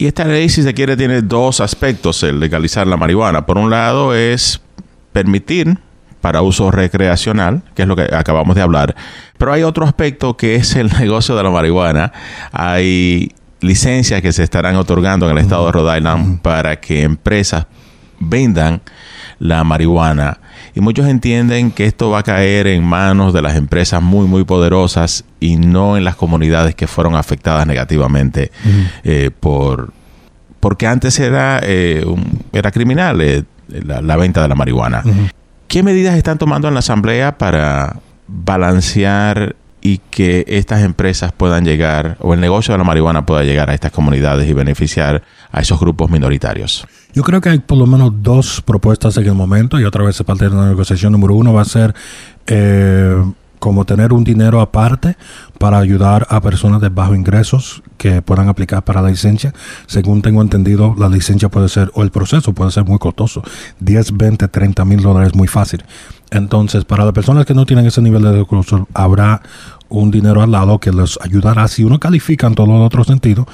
Y 0.00 0.06
esta 0.06 0.24
ley, 0.24 0.48
si 0.48 0.62
se 0.62 0.72
quiere, 0.72 0.96
tiene 0.96 1.20
dos 1.20 1.60
aspectos, 1.60 2.22
el 2.22 2.40
legalizar 2.40 2.86
la 2.86 2.96
marihuana. 2.96 3.44
Por 3.44 3.58
un 3.58 3.68
lado 3.68 4.14
es 4.14 4.62
permitir 5.12 5.78
para 6.22 6.40
uso 6.40 6.70
recreacional, 6.70 7.62
que 7.74 7.82
es 7.82 7.88
lo 7.88 7.96
que 7.96 8.08
acabamos 8.10 8.56
de 8.56 8.62
hablar. 8.62 8.96
Pero 9.36 9.52
hay 9.52 9.62
otro 9.62 9.84
aspecto 9.84 10.38
que 10.38 10.54
es 10.54 10.74
el 10.74 10.88
negocio 10.98 11.36
de 11.36 11.42
la 11.42 11.50
marihuana. 11.50 12.14
Hay 12.50 13.32
licencias 13.60 14.22
que 14.22 14.32
se 14.32 14.42
estarán 14.42 14.76
otorgando 14.76 15.26
en 15.28 15.36
el 15.36 15.42
estado 15.44 15.66
de 15.66 15.72
Rhode 15.72 15.98
Island 15.98 16.40
para 16.40 16.80
que 16.80 17.02
empresas 17.02 17.66
vendan 18.20 18.80
la 19.38 19.64
marihuana. 19.64 20.38
Y 20.74 20.80
muchos 20.80 21.06
entienden 21.06 21.70
que 21.70 21.86
esto 21.86 22.10
va 22.10 22.20
a 22.20 22.22
caer 22.22 22.66
en 22.66 22.84
manos 22.84 23.32
de 23.32 23.42
las 23.42 23.56
empresas 23.56 24.02
muy, 24.02 24.26
muy 24.26 24.44
poderosas 24.44 25.24
y 25.40 25.56
no 25.56 25.96
en 25.96 26.04
las 26.04 26.16
comunidades 26.16 26.74
que 26.74 26.86
fueron 26.86 27.14
afectadas 27.14 27.66
negativamente 27.66 28.50
eh, 29.04 29.30
por... 29.38 29.92
Porque 30.60 30.86
antes 30.86 31.18
era, 31.18 31.60
eh, 31.62 32.04
era 32.52 32.70
criminal 32.70 33.20
eh, 33.22 33.44
la, 33.68 34.16
venta 34.16 34.42
de 34.42 34.48
la 34.48 34.54
marihuana. 34.54 35.02
¿Qué 35.68 35.82
medidas 35.82 36.16
están 36.16 36.36
tomando 36.36 36.68
en 36.68 36.74
la 36.74 36.80
Asamblea 36.80 37.38
para 37.38 37.96
balancear 38.26 39.56
y 39.80 39.98
que 39.98 40.44
estas 40.46 40.82
empresas 40.82 41.32
puedan 41.32 41.64
llegar, 41.64 42.16
o 42.20 42.34
el 42.34 42.40
negocio 42.40 42.72
de 42.72 42.78
la 42.78 42.84
marihuana 42.84 43.24
pueda 43.26 43.42
llegar 43.42 43.70
a 43.70 43.74
estas 43.74 43.92
comunidades 43.92 44.48
y 44.48 44.52
beneficiar 44.52 45.22
a 45.50 45.60
esos 45.60 45.80
grupos 45.80 46.10
minoritarios? 46.10 46.86
Yo 47.12 47.22
creo 47.22 47.40
que 47.40 47.48
hay 47.48 47.58
por 47.58 47.78
lo 47.78 47.86
menos 47.86 48.12
dos 48.22 48.62
propuestas 48.62 49.16
en 49.16 49.26
el 49.26 49.34
momento 49.34 49.80
y 49.80 49.84
otra 49.84 50.04
vez 50.04 50.16
se 50.16 50.24
parte 50.24 50.48
de 50.48 50.54
la 50.54 50.68
negociación. 50.68 51.12
Número 51.12 51.34
uno 51.34 51.52
va 51.52 51.62
a 51.62 51.64
ser 51.64 51.94
eh, 52.46 53.16
como 53.60 53.84
tener 53.84 54.12
un 54.12 54.24
dinero 54.24 54.60
aparte 54.60 55.16
para 55.58 55.78
ayudar 55.78 56.26
a 56.30 56.40
personas 56.40 56.80
de 56.80 56.88
bajos 56.88 57.16
ingresos 57.16 57.82
que 57.98 58.22
puedan 58.22 58.48
aplicar 58.48 58.82
para 58.82 59.02
la 59.02 59.10
licencia. 59.10 59.52
Según 59.86 60.22
tengo 60.22 60.40
entendido, 60.40 60.94
la 60.98 61.08
licencia 61.08 61.48
puede 61.48 61.68
ser, 61.68 61.90
o 61.94 62.02
el 62.02 62.10
proceso 62.10 62.52
puede 62.52 62.70
ser 62.70 62.84
muy 62.84 62.98
costoso. 62.98 63.42
10, 63.80 64.16
20, 64.16 64.48
30 64.48 64.84
mil 64.84 65.02
dólares 65.02 65.34
muy 65.34 65.46
fácil. 65.46 65.84
Entonces, 66.30 66.84
para 66.84 67.04
las 67.04 67.12
personas 67.12 67.46
que 67.46 67.54
no 67.54 67.66
tienen 67.66 67.86
ese 67.86 68.02
nivel 68.02 68.22
de 68.22 68.32
recursos, 68.32 68.82
habrá 68.94 69.42
un 69.88 70.10
dinero 70.10 70.42
al 70.42 70.52
lado 70.52 70.78
que 70.78 70.92
les 70.92 71.18
ayudará, 71.20 71.66
si 71.68 71.84
uno 71.84 71.98
califica 71.98 72.46
en 72.46 72.54
todos 72.54 72.68
los 72.68 72.80
otros 72.80 73.06
sentidos, 73.06 73.46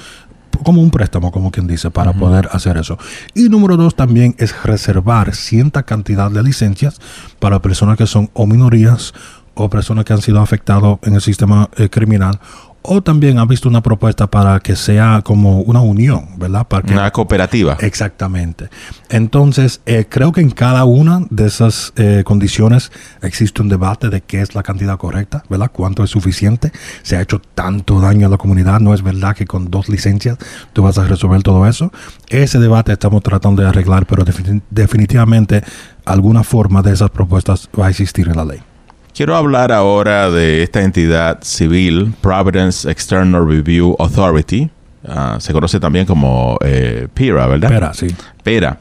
como 0.63 0.83
un 0.83 0.91
préstamo, 0.91 1.33
como 1.33 1.51
quien 1.51 1.67
dice, 1.67 1.91
para 1.91 2.13
poder 2.13 2.49
hacer 2.53 2.77
eso. 2.77 2.99
Y 3.35 3.49
número 3.49 3.77
dos 3.77 3.95
también 3.95 4.35
es 4.39 4.63
reservar 4.63 5.35
cierta 5.35 5.83
cantidad 5.83 6.31
de 6.31 6.43
licencias 6.43 7.01
para 7.39 7.61
personas 7.61 7.99
que 7.99 8.07
son 8.07 8.31
o 8.33 8.47
minorías 8.47 9.13
o 9.55 9.71
personas 9.71 10.05
que 10.05 10.13
han 10.13 10.23
sido 10.23 10.41
afectados 10.41 10.99
en 11.03 11.15
el 11.15 11.21
sistema 11.21 11.71
eh, 11.77 11.89
criminal 11.89 12.39
o 12.87 13.03
también 13.03 13.39
ha 13.39 13.45
visto 13.45 13.69
una 13.69 13.83
propuesta 13.83 14.29
para 14.29 14.61
que 14.61 14.77
sea 14.77 15.23
como 15.25 15.61
una 15.61 15.81
unión, 15.81 16.29
¿verdad? 16.37 16.67
Para 16.67 16.93
una 16.93 17.11
cooperativa. 17.11 17.77
Exactamente. 17.81 18.69
Entonces, 19.09 19.81
eh, 19.87 20.07
creo 20.09 20.33
que 20.33 20.41
en 20.41 20.51
cada 20.51 20.85
una 20.85 21.27
de 21.31 21.47
esas 21.47 21.93
eh, 21.97 22.23
condiciones 22.25 22.93
existe 23.23 23.63
un 23.63 23.69
debate 23.69 24.09
de 24.09 24.21
qué 24.21 24.41
es 24.41 24.55
la 24.55 24.63
cantidad 24.63 24.97
correcta, 24.97 25.45
¿verdad? 25.49 25.71
Cuánto 25.73 26.05
es 26.05 26.11
suficiente. 26.11 26.73
Se 27.03 27.17
ha 27.17 27.21
hecho 27.21 27.41
tanto 27.55 28.01
daño 28.01 28.27
a 28.27 28.31
la 28.31 28.39
comunidad. 28.39 28.81
No 28.81 28.95
es 28.95 29.03
verdad 29.03 29.37
que 29.37 29.47
con 29.47 29.71
dos 29.71 29.89
licencias 29.89 30.39
tú 30.73 30.83
vas 30.83 30.99
a 30.99 31.05
resolver 31.05 31.43
todo 31.43 31.67
eso. 31.67 31.93
Ese 32.29 32.59
debate 32.59 32.93
estamos 32.93 33.23
tratando 33.23 33.63
de 33.63 33.69
arreglar, 33.69 34.07
pero 34.07 34.25
definitivamente 34.71 35.63
alguna 36.05 36.43
forma 36.45 36.83
de 36.83 36.93
esas 36.93 37.11
propuestas 37.11 37.69
va 37.79 37.87
a 37.87 37.91
existir 37.91 38.29
en 38.29 38.37
la 38.37 38.45
ley. 38.45 38.76
Quiero 39.17 39.35
hablar 39.35 39.73
ahora 39.73 40.31
de 40.31 40.63
esta 40.63 40.83
entidad 40.83 41.43
civil, 41.43 42.13
Providence 42.21 42.87
External 42.91 43.49
Review 43.49 43.97
Authority. 43.99 44.69
Ah, 45.09 45.39
se 45.41 45.55
conoce 45.55 45.81
también 45.81 46.05
como 46.05 46.59
eh, 46.63 47.09
PERA, 47.15 47.47
¿verdad? 47.47 47.71
PERA, 47.71 47.95
sí. 47.95 48.09
PERA. 48.43 48.79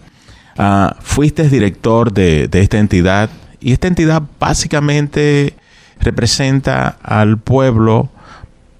Uh, 0.58 0.94
fuiste 1.00 1.48
director 1.48 2.12
de, 2.12 2.50
de 2.50 2.60
esta 2.60 2.80
entidad 2.80 3.30
y 3.62 3.72
esta 3.72 3.88
entidad 3.88 4.24
básicamente 4.38 5.54
representa 6.02 6.98
al 7.02 7.38
pueblo 7.38 8.10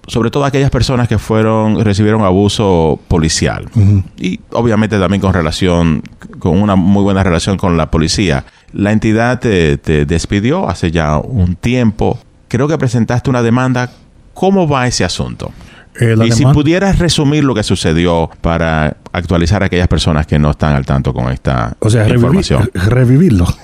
sobre 0.08 0.30
todo 0.30 0.44
aquellas 0.44 0.70
personas 0.70 1.08
que 1.08 1.18
fueron 1.18 1.82
recibieron 1.84 2.22
abuso 2.22 3.00
policial 3.08 3.68
y 4.16 4.38
obviamente 4.52 4.98
también 5.00 5.20
con 5.20 5.34
relación 5.34 6.02
con 6.38 6.60
una 6.62 6.76
muy 6.76 7.02
buena 7.02 7.24
relación 7.24 7.56
con 7.56 7.76
la 7.76 7.90
policía 7.90 8.44
la 8.72 8.92
entidad 8.92 9.40
te, 9.40 9.76
despidió 10.06 10.68
hace 10.68 10.90
ya 10.90 11.18
un 11.18 11.56
tiempo 11.56 12.18
creo 12.48 12.68
que 12.68 12.78
presentaste 12.78 13.30
una 13.30 13.42
demanda 13.42 13.90
cómo 14.34 14.68
va 14.68 14.86
ese 14.86 15.04
asunto 15.04 15.52
eh, 16.00 16.14
y 16.26 16.32
si 16.32 16.44
pudieras 16.44 16.98
resumir 16.98 17.44
lo 17.44 17.54
que 17.54 17.62
sucedió 17.62 18.30
para 18.40 18.96
actualizar 19.12 19.62
a 19.62 19.66
aquellas 19.66 19.88
personas 19.88 20.26
que 20.26 20.38
no 20.38 20.50
están 20.50 20.74
al 20.74 20.84
tanto 20.84 21.14
con 21.14 21.32
esta 21.32 21.74
o 21.78 21.88
sea, 21.88 22.08
información. 22.08 22.70
revivirlo. 22.74 23.46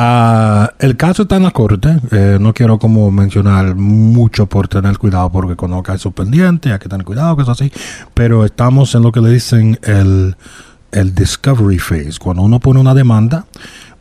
Ah, 0.00 0.74
el 0.78 0.96
caso 0.96 1.22
está 1.22 1.38
en 1.38 1.42
la 1.42 1.50
corte. 1.50 1.88
Eh, 2.12 2.38
no 2.40 2.54
quiero 2.54 2.78
como 2.78 3.10
mencionar 3.10 3.74
mucho 3.74 4.46
por 4.46 4.68
tener 4.68 4.96
cuidado 4.96 5.32
porque 5.32 5.56
conozco 5.56 5.92
esos 5.92 6.12
pendientes, 6.12 6.70
hay 6.72 6.78
que 6.78 6.88
tener 6.88 7.04
cuidado, 7.04 7.34
que 7.34 7.42
es 7.42 7.48
así. 7.48 7.72
Pero 8.14 8.44
estamos 8.44 8.94
en 8.94 9.02
lo 9.02 9.10
que 9.10 9.20
le 9.20 9.30
dicen 9.30 9.76
el, 9.82 10.36
el 10.92 11.14
discovery 11.14 11.78
phase. 11.78 12.18
Cuando 12.20 12.42
uno 12.42 12.60
pone 12.60 12.80
una 12.80 12.94
demanda, 12.94 13.46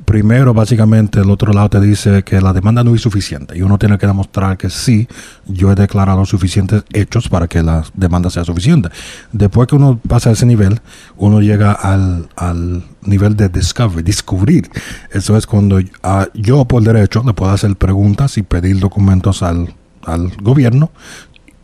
primero, 0.08 0.54
básicamente, 0.54 1.20
el 1.20 1.30
otro 1.30 1.52
lado 1.52 1.70
te 1.70 1.82
dice 1.82 2.24
que 2.24 2.40
la 2.40 2.54
demanda 2.54 2.82
no 2.82 2.96
es 2.96 3.02
suficiente 3.02 3.58
y 3.58 3.62
uno 3.62 3.78
tiene 3.78 3.98
que 3.98 4.08
demostrar 4.08 4.58
que 4.58 4.70
sí, 4.70 5.06
yo 5.46 5.70
he 5.70 5.76
declarado 5.76 6.26
suficientes 6.26 6.84
hechos 6.94 7.28
para 7.28 7.48
que 7.48 7.62
la 7.62 7.84
demanda 7.94 8.30
sea 8.30 8.46
suficiente. 8.46 8.90
Después 9.34 9.68
que 9.68 9.76
uno 9.76 10.00
pasa 10.08 10.30
a 10.30 10.34
ese 10.34 10.46
nivel, 10.46 10.80
uno 11.18 11.42
llega 11.42 11.74
al, 11.74 12.30
al 12.38 12.84
nivel 13.02 13.36
de 13.36 13.50
discovery, 13.50 14.02
descubrir. 14.02 14.70
Eso 15.12 15.36
es 15.36 15.46
cuando 15.46 15.82
ah, 16.04 16.28
yo, 16.34 16.64
por 16.64 16.84
derecho, 16.84 17.22
le 17.26 17.34
puedo 17.34 17.52
hacer 17.52 17.76
preguntas 17.76 18.38
y 18.38 18.44
pedir 18.44 18.80
documentos 18.80 19.44
al, 19.44 19.74
al 20.06 20.32
gobierno 20.38 20.92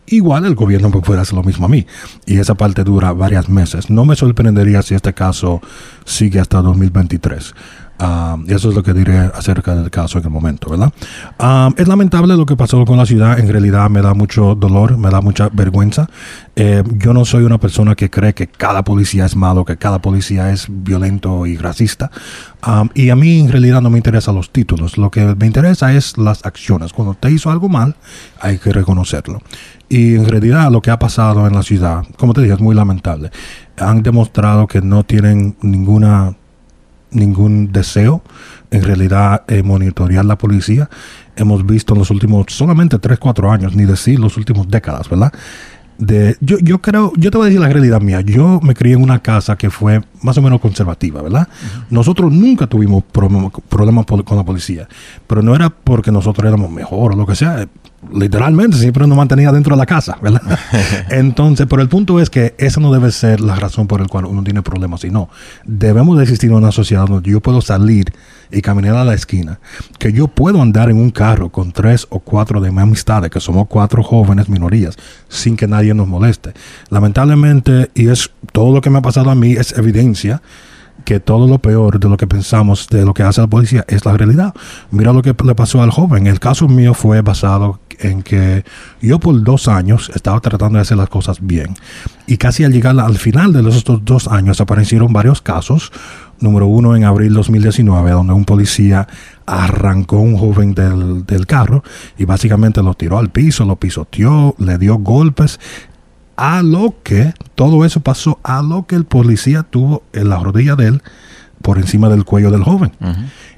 Igual 0.06 0.44
el 0.44 0.54
gobierno 0.54 0.90
puede 0.90 1.20
hacer 1.20 1.34
lo 1.34 1.42
mismo 1.42 1.66
a 1.66 1.68
mí. 1.68 1.86
Y 2.26 2.38
esa 2.38 2.54
parte 2.54 2.84
dura 2.84 3.12
varios 3.12 3.48
meses. 3.48 3.90
No 3.90 4.04
me 4.04 4.16
sorprendería 4.16 4.82
si 4.82 4.94
este 4.94 5.14
caso 5.14 5.60
sigue 6.04 6.40
hasta 6.40 6.60
2023. 6.60 7.54
Ah, 7.98 8.36
y 8.46 8.52
eso 8.52 8.70
es 8.70 8.74
lo 8.74 8.82
que 8.82 8.92
diré 8.92 9.16
acerca 9.18 9.74
del 9.74 9.88
caso 9.90 10.18
en 10.18 10.24
el 10.24 10.30
momento, 10.30 10.68
¿verdad? 10.68 10.92
Ah, 11.38 11.70
es 11.76 11.86
lamentable 11.86 12.36
lo 12.36 12.44
que 12.44 12.56
pasó 12.56 12.84
con 12.84 12.96
la 12.96 13.06
ciudad. 13.06 13.38
En 13.38 13.48
realidad 13.48 13.88
me 13.88 14.02
da 14.02 14.14
mucho 14.14 14.54
dolor, 14.54 14.98
me 14.98 15.10
da 15.10 15.20
mucha 15.20 15.48
vergüenza. 15.52 16.08
Eh, 16.56 16.82
yo 16.96 17.12
no 17.14 17.24
soy 17.24 17.44
una 17.44 17.58
persona 17.58 17.94
que 17.94 18.10
cree 18.10 18.34
que 18.34 18.48
cada 18.48 18.82
policía 18.82 19.24
es 19.26 19.36
malo, 19.36 19.64
que 19.64 19.76
cada 19.76 20.00
policía 20.00 20.50
es 20.50 20.66
violento 20.68 21.46
y 21.46 21.56
racista. 21.56 22.10
Ah, 22.62 22.84
y 22.94 23.10
a 23.10 23.16
mí 23.16 23.40
en 23.40 23.52
realidad 23.52 23.80
no 23.80 23.90
me 23.90 23.98
interesan 23.98 24.34
los 24.34 24.50
títulos. 24.50 24.98
Lo 24.98 25.10
que 25.10 25.34
me 25.36 25.46
interesa 25.46 25.92
es 25.92 26.18
las 26.18 26.44
acciones. 26.44 26.92
Cuando 26.92 27.14
te 27.14 27.30
hizo 27.30 27.50
algo 27.50 27.68
mal, 27.68 27.94
hay 28.40 28.58
que 28.58 28.72
reconocerlo. 28.72 29.40
Y 29.88 30.16
en 30.16 30.26
realidad 30.26 30.72
lo 30.72 30.82
que 30.82 30.90
ha 30.90 30.98
pasado 30.98 31.46
en 31.46 31.54
la 31.54 31.62
ciudad, 31.62 32.04
como 32.16 32.32
te 32.32 32.40
dije, 32.40 32.54
es 32.54 32.60
muy 32.60 32.74
lamentable. 32.74 33.30
Han 33.78 34.02
demostrado 34.02 34.66
que 34.66 34.80
no 34.80 35.04
tienen 35.04 35.56
ninguna 35.60 36.34
ningún 37.14 37.72
deseo 37.72 38.22
en 38.70 38.82
realidad 38.82 39.44
eh, 39.48 39.62
monitorear 39.62 40.24
la 40.24 40.36
policía. 40.36 40.88
Hemos 41.36 41.64
visto 41.64 41.94
en 41.94 42.00
los 42.00 42.10
últimos 42.10 42.46
solamente 42.48 42.98
3, 42.98 43.18
4 43.18 43.50
años, 43.50 43.74
ni 43.74 43.84
decir 43.84 44.18
los 44.18 44.36
últimos 44.36 44.68
décadas, 44.68 45.08
¿verdad? 45.08 45.32
De, 45.96 46.36
yo, 46.40 46.58
yo 46.58 46.82
creo, 46.82 47.12
yo 47.16 47.30
te 47.30 47.38
voy 47.38 47.44
a 47.44 47.48
decir 47.48 47.60
la 47.60 47.68
realidad 47.68 48.00
mía. 48.00 48.20
Yo 48.20 48.60
me 48.62 48.74
crié 48.74 48.94
en 48.94 49.02
una 49.02 49.20
casa 49.20 49.56
que 49.56 49.70
fue 49.70 50.00
más 50.22 50.36
o 50.38 50.42
menos 50.42 50.60
conservativa, 50.60 51.22
¿verdad? 51.22 51.46
Nosotros 51.88 52.32
nunca 52.32 52.66
tuvimos 52.66 53.04
problemas 53.04 54.06
con 54.06 54.36
la 54.36 54.44
policía, 54.44 54.88
pero 55.28 55.40
no 55.40 55.54
era 55.54 55.70
porque 55.70 56.10
nosotros 56.10 56.48
éramos 56.48 56.70
mejor 56.70 57.12
o 57.12 57.16
lo 57.16 57.26
que 57.26 57.36
sea 57.36 57.68
literalmente 58.12 58.76
siempre 58.76 59.06
nos 59.06 59.16
mantenía 59.16 59.52
dentro 59.52 59.74
de 59.74 59.78
la 59.78 59.86
casa, 59.86 60.18
¿verdad? 60.20 60.42
Entonces, 61.10 61.66
pero 61.68 61.82
el 61.82 61.88
punto 61.88 62.20
es 62.20 62.30
que 62.30 62.54
esa 62.58 62.80
no 62.80 62.92
debe 62.92 63.10
ser 63.10 63.40
la 63.40 63.56
razón 63.56 63.86
por 63.86 64.00
la 64.00 64.08
cual 64.08 64.26
uno 64.26 64.42
tiene 64.42 64.62
problemas, 64.62 65.00
sino 65.00 65.28
debemos 65.64 66.16
de 66.16 66.24
existir 66.24 66.50
en 66.50 66.56
una 66.56 66.72
sociedad 66.72 67.06
donde 67.06 67.30
yo 67.30 67.40
puedo 67.40 67.60
salir 67.60 68.12
y 68.50 68.62
caminar 68.62 68.96
a 68.96 69.04
la 69.04 69.14
esquina, 69.14 69.58
que 69.98 70.12
yo 70.12 70.28
puedo 70.28 70.60
andar 70.62 70.90
en 70.90 70.98
un 70.98 71.10
carro 71.10 71.50
con 71.50 71.72
tres 71.72 72.06
o 72.10 72.20
cuatro 72.20 72.60
de 72.60 72.70
mis 72.70 72.80
amistades, 72.80 73.30
que 73.30 73.40
somos 73.40 73.66
cuatro 73.68 74.02
jóvenes 74.02 74.48
minorías, 74.48 74.96
sin 75.28 75.56
que 75.56 75.66
nadie 75.66 75.94
nos 75.94 76.06
moleste. 76.06 76.52
Lamentablemente, 76.90 77.90
y 77.94 78.08
es 78.08 78.30
todo 78.52 78.74
lo 78.74 78.80
que 78.80 78.90
me 78.90 78.98
ha 78.98 79.02
pasado 79.02 79.30
a 79.30 79.34
mí, 79.34 79.52
es 79.52 79.76
evidencia 79.76 80.42
que 81.04 81.20
todo 81.20 81.46
lo 81.46 81.58
peor 81.58 81.98
de 81.98 82.08
lo 82.08 82.16
que 82.16 82.26
pensamos 82.26 82.88
de 82.88 83.04
lo 83.04 83.14
que 83.14 83.22
hace 83.22 83.40
la 83.40 83.46
policía 83.46 83.84
es 83.88 84.04
la 84.04 84.16
realidad. 84.16 84.54
Mira 84.90 85.12
lo 85.12 85.22
que 85.22 85.34
le 85.44 85.54
pasó 85.54 85.82
al 85.82 85.90
joven. 85.90 86.26
El 86.26 86.40
caso 86.40 86.68
mío 86.68 86.94
fue 86.94 87.20
basado 87.20 87.80
en 88.00 88.22
que 88.22 88.64
yo 89.00 89.18
por 89.18 89.42
dos 89.42 89.68
años 89.68 90.10
estaba 90.14 90.40
tratando 90.40 90.78
de 90.78 90.82
hacer 90.82 90.96
las 90.96 91.08
cosas 91.08 91.38
bien. 91.40 91.74
Y 92.26 92.36
casi 92.36 92.64
al 92.64 92.72
llegar 92.72 92.98
al 92.98 93.16
final 93.16 93.52
de 93.52 93.68
estos 93.68 94.04
dos 94.04 94.28
años 94.28 94.60
aparecieron 94.60 95.12
varios 95.12 95.42
casos. 95.42 95.92
Número 96.40 96.66
uno 96.66 96.96
en 96.96 97.04
abril 97.04 97.32
2019, 97.34 98.10
donde 98.10 98.32
un 98.32 98.44
policía 98.44 99.06
arrancó 99.46 100.16
a 100.16 100.20
un 100.20 100.36
joven 100.36 100.74
del, 100.74 101.24
del 101.26 101.46
carro 101.46 101.82
y 102.18 102.24
básicamente 102.24 102.82
lo 102.82 102.94
tiró 102.94 103.18
al 103.18 103.30
piso, 103.30 103.64
lo 103.64 103.76
pisoteó, 103.76 104.54
le 104.58 104.78
dio 104.78 104.96
golpes 104.96 105.60
a 106.36 106.62
lo 106.62 106.96
que 107.02 107.32
todo 107.54 107.84
eso 107.84 108.00
pasó 108.00 108.40
a 108.42 108.62
lo 108.62 108.86
que 108.86 108.96
el 108.96 109.04
policía 109.04 109.62
tuvo 109.62 110.02
en 110.12 110.28
la 110.28 110.38
rodilla 110.38 110.74
de 110.74 110.88
él 110.88 111.02
por 111.62 111.78
encima 111.78 112.08
del 112.08 112.24
cuello 112.24 112.50
del 112.50 112.62
joven. 112.62 112.92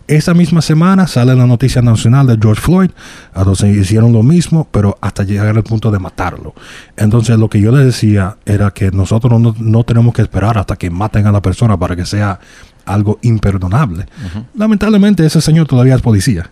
Esa 0.08 0.34
misma 0.34 0.62
semana 0.62 1.08
sale 1.08 1.34
la 1.34 1.46
noticia 1.46 1.82
nacional 1.82 2.28
de 2.28 2.38
George 2.40 2.60
Floyd, 2.60 2.90
a 3.34 3.42
donde 3.42 3.72
hicieron 3.72 4.12
lo 4.12 4.22
mismo, 4.22 4.68
pero 4.70 4.96
hasta 5.00 5.24
llegar 5.24 5.48
al 5.48 5.62
punto 5.64 5.90
de 5.90 5.98
matarlo. 5.98 6.54
Entonces 6.96 7.36
lo 7.38 7.48
que 7.48 7.60
yo 7.60 7.72
le 7.72 7.84
decía 7.84 8.36
era 8.46 8.70
que 8.70 8.92
nosotros 8.92 9.40
no, 9.58 9.84
tenemos 9.84 10.14
que 10.14 10.22
esperar 10.22 10.58
hasta 10.58 10.76
que 10.76 10.90
maten 10.90 11.26
a 11.26 11.32
la 11.32 11.42
persona 11.42 11.76
para 11.76 11.96
que 11.96 12.06
sea 12.06 12.38
algo 12.84 13.18
imperdonable. 13.22 14.06
Lamentablemente 14.54 15.26
ese 15.26 15.40
señor 15.40 15.66
todavía 15.66 15.96
es 15.96 16.02
policía. 16.02 16.50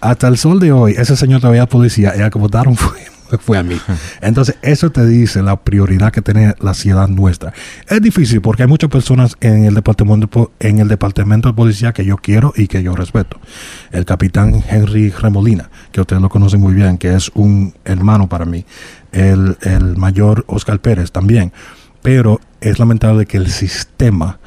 Hasta 0.00 0.28
el 0.28 0.38
sol 0.38 0.60
de 0.60 0.70
hoy, 0.70 0.94
ese 0.96 1.16
señor 1.16 1.40
todavía 1.40 1.64
es 1.64 1.68
policía 1.68 2.14
y 2.16 2.38
votaron 2.38 2.76
fue 2.76 3.09
fue 3.38 3.58
a 3.58 3.62
mí. 3.62 3.80
Entonces, 4.20 4.56
eso 4.62 4.90
te 4.90 5.06
dice 5.06 5.42
la 5.42 5.56
prioridad 5.56 6.12
que 6.12 6.22
tiene 6.22 6.54
la 6.60 6.74
ciudad 6.74 7.08
nuestra. 7.08 7.52
Es 7.88 8.00
difícil 8.00 8.40
porque 8.40 8.62
hay 8.62 8.68
muchas 8.68 8.90
personas 8.90 9.36
en 9.40 9.64
el 9.64 9.74
departamento, 9.74 10.52
en 10.58 10.78
el 10.78 10.88
departamento 10.88 11.48
de 11.48 11.54
policía 11.54 11.92
que 11.92 12.04
yo 12.04 12.16
quiero 12.16 12.52
y 12.56 12.66
que 12.66 12.82
yo 12.82 12.94
respeto. 12.94 13.40
El 13.92 14.04
capitán 14.04 14.62
Henry 14.68 15.10
Remolina, 15.10 15.70
que 15.92 16.00
ustedes 16.00 16.22
lo 16.22 16.28
conocen 16.28 16.60
muy 16.60 16.74
bien, 16.74 16.98
que 16.98 17.14
es 17.14 17.30
un 17.34 17.74
hermano 17.84 18.28
para 18.28 18.44
mí. 18.44 18.64
El, 19.12 19.56
el 19.62 19.96
mayor 19.96 20.44
Oscar 20.46 20.80
Pérez 20.80 21.12
también. 21.12 21.52
Pero 22.02 22.40
es 22.60 22.78
lamentable 22.78 23.26
que 23.26 23.36
el 23.36 23.50
sistema 23.50 24.38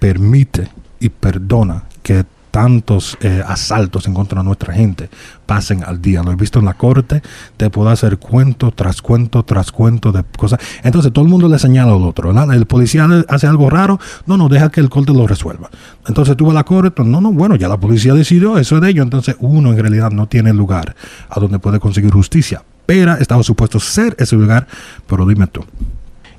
permite 0.00 0.68
y 1.00 1.08
perdona 1.08 1.84
que 2.02 2.24
tantos 2.56 3.18
eh, 3.20 3.42
asaltos 3.46 4.06
en 4.06 4.14
contra 4.14 4.40
de 4.40 4.46
nuestra 4.46 4.72
gente 4.72 5.10
pasen 5.44 5.84
al 5.84 6.00
día. 6.00 6.22
Lo 6.22 6.32
he 6.32 6.36
visto 6.36 6.58
en 6.58 6.64
la 6.64 6.72
corte, 6.72 7.20
te 7.58 7.68
puedo 7.68 7.90
hacer 7.90 8.16
cuento 8.16 8.70
tras 8.70 9.02
cuento 9.02 9.42
tras 9.42 9.70
cuento 9.70 10.10
de 10.10 10.24
cosas. 10.24 10.58
Entonces 10.82 11.12
todo 11.12 11.26
el 11.26 11.30
mundo 11.30 11.48
le 11.48 11.58
señala 11.58 11.92
al 11.92 12.02
otro. 12.02 12.32
El 12.50 12.64
policía 12.64 13.06
hace 13.28 13.46
algo 13.46 13.68
raro, 13.68 14.00
no, 14.24 14.38
no, 14.38 14.48
deja 14.48 14.70
que 14.70 14.80
el 14.80 14.88
corte 14.88 15.12
lo 15.12 15.26
resuelva. 15.26 15.68
Entonces 16.08 16.34
tú 16.34 16.46
vas 16.46 16.52
a 16.52 16.54
la 16.54 16.64
corte, 16.64 17.04
no, 17.04 17.20
no, 17.20 17.30
bueno, 17.30 17.56
ya 17.56 17.68
la 17.68 17.78
policía 17.78 18.14
decidió, 18.14 18.56
eso 18.56 18.76
es 18.76 18.80
de 18.80 18.88
ello. 18.88 19.02
Entonces 19.02 19.36
uno 19.38 19.72
en 19.72 19.78
realidad 19.78 20.10
no 20.10 20.26
tiene 20.26 20.54
lugar 20.54 20.96
a 21.28 21.38
donde 21.38 21.58
puede 21.58 21.78
conseguir 21.78 22.10
justicia. 22.10 22.64
Pero 22.86 23.12
estaba 23.16 23.42
supuesto 23.42 23.78
ser 23.80 24.16
ese 24.18 24.34
lugar, 24.34 24.66
pero 25.06 25.26
dime 25.26 25.46
tú. 25.46 25.62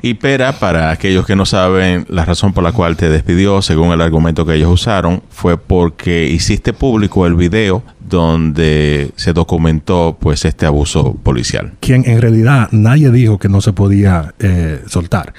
Y 0.01 0.15
Pera, 0.15 0.53
para 0.53 0.91
aquellos 0.91 1.25
que 1.25 1.35
no 1.35 1.45
saben, 1.45 2.05
la 2.09 2.23
razón 2.25 2.53
por 2.53 2.63
la 2.63 2.71
cual 2.71 2.95
te 2.97 3.09
despidió, 3.09 3.61
según 3.61 3.91
el 3.91 4.01
argumento 4.01 4.45
que 4.45 4.55
ellos 4.55 4.71
usaron, 4.71 5.23
fue 5.29 5.57
porque 5.57 6.27
hiciste 6.27 6.73
público 6.73 7.25
el 7.25 7.35
video 7.35 7.83
donde 7.99 9.11
se 9.15 9.33
documentó 9.33 10.17
pues 10.19 10.45
este 10.45 10.65
abuso 10.65 11.13
policial. 11.15 11.73
Quien 11.79 12.07
en 12.07 12.21
realidad 12.21 12.69
nadie 12.71 13.11
dijo 13.11 13.37
que 13.37 13.49
no 13.49 13.61
se 13.61 13.73
podía 13.73 14.33
eh, 14.39 14.81
soltar. 14.87 15.33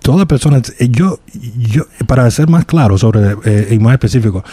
Toda 0.00 0.26
persona, 0.26 0.60
eh, 0.78 0.88
yo, 0.90 1.20
yo, 1.56 1.84
para 2.06 2.30
ser 2.30 2.48
más 2.48 2.64
claro 2.64 2.98
sobre, 2.98 3.36
eh, 3.44 3.68
y 3.70 3.78
más 3.78 3.92
específico, 3.94 4.44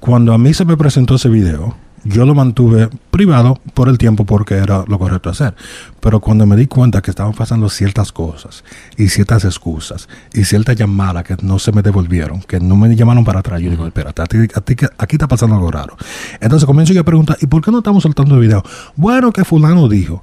cuando 0.00 0.32
a 0.32 0.38
mí 0.38 0.54
se 0.54 0.64
me 0.64 0.76
presentó 0.76 1.16
ese 1.16 1.28
video, 1.28 1.76
yo 2.04 2.26
lo 2.26 2.34
mantuve 2.34 2.88
privado 3.10 3.60
por 3.74 3.88
el 3.88 3.98
tiempo 3.98 4.24
porque 4.24 4.54
era 4.54 4.84
lo 4.86 4.98
correcto 4.98 5.30
hacer. 5.30 5.54
Pero 6.00 6.20
cuando 6.20 6.46
me 6.46 6.56
di 6.56 6.66
cuenta 6.66 7.00
que 7.02 7.10
estaban 7.10 7.32
pasando 7.32 7.68
ciertas 7.68 8.12
cosas 8.12 8.64
y 8.96 9.08
ciertas 9.08 9.44
excusas 9.44 10.08
y 10.32 10.44
ciertas 10.44 10.76
llamadas 10.76 11.24
que 11.24 11.36
no 11.42 11.58
se 11.58 11.72
me 11.72 11.82
devolvieron, 11.82 12.40
que 12.40 12.60
no 12.60 12.76
me 12.76 12.94
llamaron 12.94 13.24
para 13.24 13.40
atrás, 13.40 13.60
yo 13.60 13.70
digo, 13.70 13.86
espérate, 13.86 14.22
aquí 14.22 15.16
está 15.16 15.28
pasando 15.28 15.56
algo 15.56 15.70
raro. 15.70 15.96
Entonces 16.40 16.66
comienzo 16.66 16.92
yo 16.92 17.02
a 17.02 17.04
preguntar, 17.04 17.36
¿y 17.40 17.46
por 17.46 17.62
qué 17.62 17.70
no 17.70 17.78
estamos 17.78 18.02
soltando 18.02 18.34
el 18.34 18.40
video? 18.40 18.62
Bueno, 18.96 19.32
que 19.32 19.44
fulano 19.44 19.88
dijo, 19.88 20.22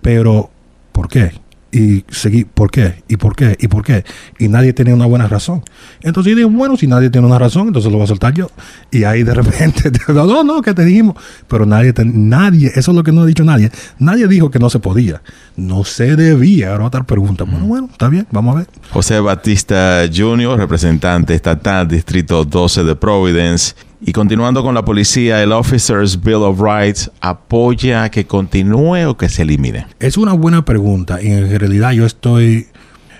pero 0.00 0.50
¿por 0.92 1.08
qué? 1.08 1.32
Y 1.72 2.04
seguí, 2.10 2.44
¿por 2.44 2.70
qué? 2.70 3.02
¿Y 3.08 3.16
por 3.16 3.34
qué? 3.34 3.56
¿Y 3.58 3.66
por 3.66 3.82
qué? 3.82 4.04
Y 4.38 4.48
nadie 4.48 4.74
tenía 4.74 4.94
una 4.94 5.06
buena 5.06 5.26
razón. 5.26 5.62
Entonces 6.02 6.36
yo 6.36 6.48
bueno, 6.50 6.76
si 6.76 6.86
nadie 6.86 7.08
tiene 7.08 7.26
una 7.26 7.38
razón, 7.38 7.68
entonces 7.68 7.90
lo 7.90 7.96
voy 7.96 8.04
a 8.04 8.08
soltar 8.08 8.34
yo. 8.34 8.50
Y 8.90 9.04
ahí 9.04 9.22
de 9.22 9.32
repente, 9.42 9.90
no, 10.08 10.44
no, 10.44 10.60
que 10.60 10.74
te 10.74 10.84
dijimos. 10.84 11.16
Pero 11.48 11.64
nadie, 11.64 11.94
nadie, 12.04 12.70
eso 12.74 12.90
es 12.90 12.96
lo 12.96 13.02
que 13.02 13.10
no 13.10 13.22
ha 13.22 13.26
dicho 13.26 13.42
nadie. 13.42 13.70
Nadie 13.98 14.28
dijo 14.28 14.50
que 14.50 14.58
no 14.58 14.68
se 14.68 14.80
podía. 14.80 15.22
No 15.56 15.84
se 15.84 16.14
debía. 16.14 16.72
Ahora 16.72 16.86
otra 16.86 17.04
pregunta. 17.04 17.44
Bueno, 17.44 17.64
bueno, 17.64 17.88
está 17.90 18.10
bien, 18.10 18.26
vamos 18.30 18.54
a 18.54 18.58
ver. 18.58 18.68
José 18.90 19.20
Batista 19.20 20.02
Jr., 20.14 20.58
representante 20.58 21.34
estatal, 21.34 21.88
Distrito 21.88 22.44
12 22.44 22.84
de 22.84 22.94
Providence 22.96 23.74
y 24.04 24.12
continuando 24.12 24.64
con 24.64 24.74
la 24.74 24.84
policía, 24.84 25.42
el 25.42 25.52
Officers 25.52 26.20
Bill 26.20 26.34
of 26.34 26.60
Rights 26.60 27.10
apoya 27.20 28.10
que 28.10 28.26
continúe 28.26 29.06
o 29.06 29.16
que 29.16 29.28
se 29.28 29.42
elimine. 29.42 29.86
Es 30.00 30.16
una 30.16 30.32
buena 30.32 30.64
pregunta 30.64 31.22
y 31.22 31.28
en 31.28 31.58
realidad 31.58 31.92
yo 31.92 32.04
estoy 32.04 32.66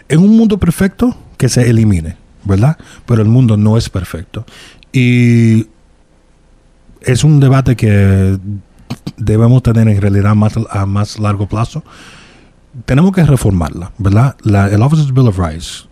en 0.09 0.19
un 0.19 0.37
mundo 0.37 0.59
perfecto 0.59 1.17
que 1.37 1.49
se 1.49 1.71
elimine, 1.71 2.17
¿verdad? 2.45 2.77
Pero 3.07 3.23
el 3.23 3.29
mundo 3.29 3.57
no 3.57 3.77
es 3.77 3.89
perfecto. 3.89 4.45
Y 4.93 5.69
es 7.01 7.23
un 7.23 7.39
debate 7.39 7.77
que 7.77 8.37
debemos 9.17 9.63
tener 9.63 9.87
en 9.87 10.01
realidad 10.01 10.35
más, 10.35 10.55
a 10.69 10.85
más 10.85 11.21
largo 11.21 11.47
plazo. 11.47 11.85
Tenemos 12.87 13.13
que 13.13 13.25
reformarla, 13.25 13.93
¿verdad? 13.99 14.37
el 14.45 14.83
Officers 14.83 15.13
Bill 15.13 15.29
of 15.29 15.39
Rights 15.39 15.89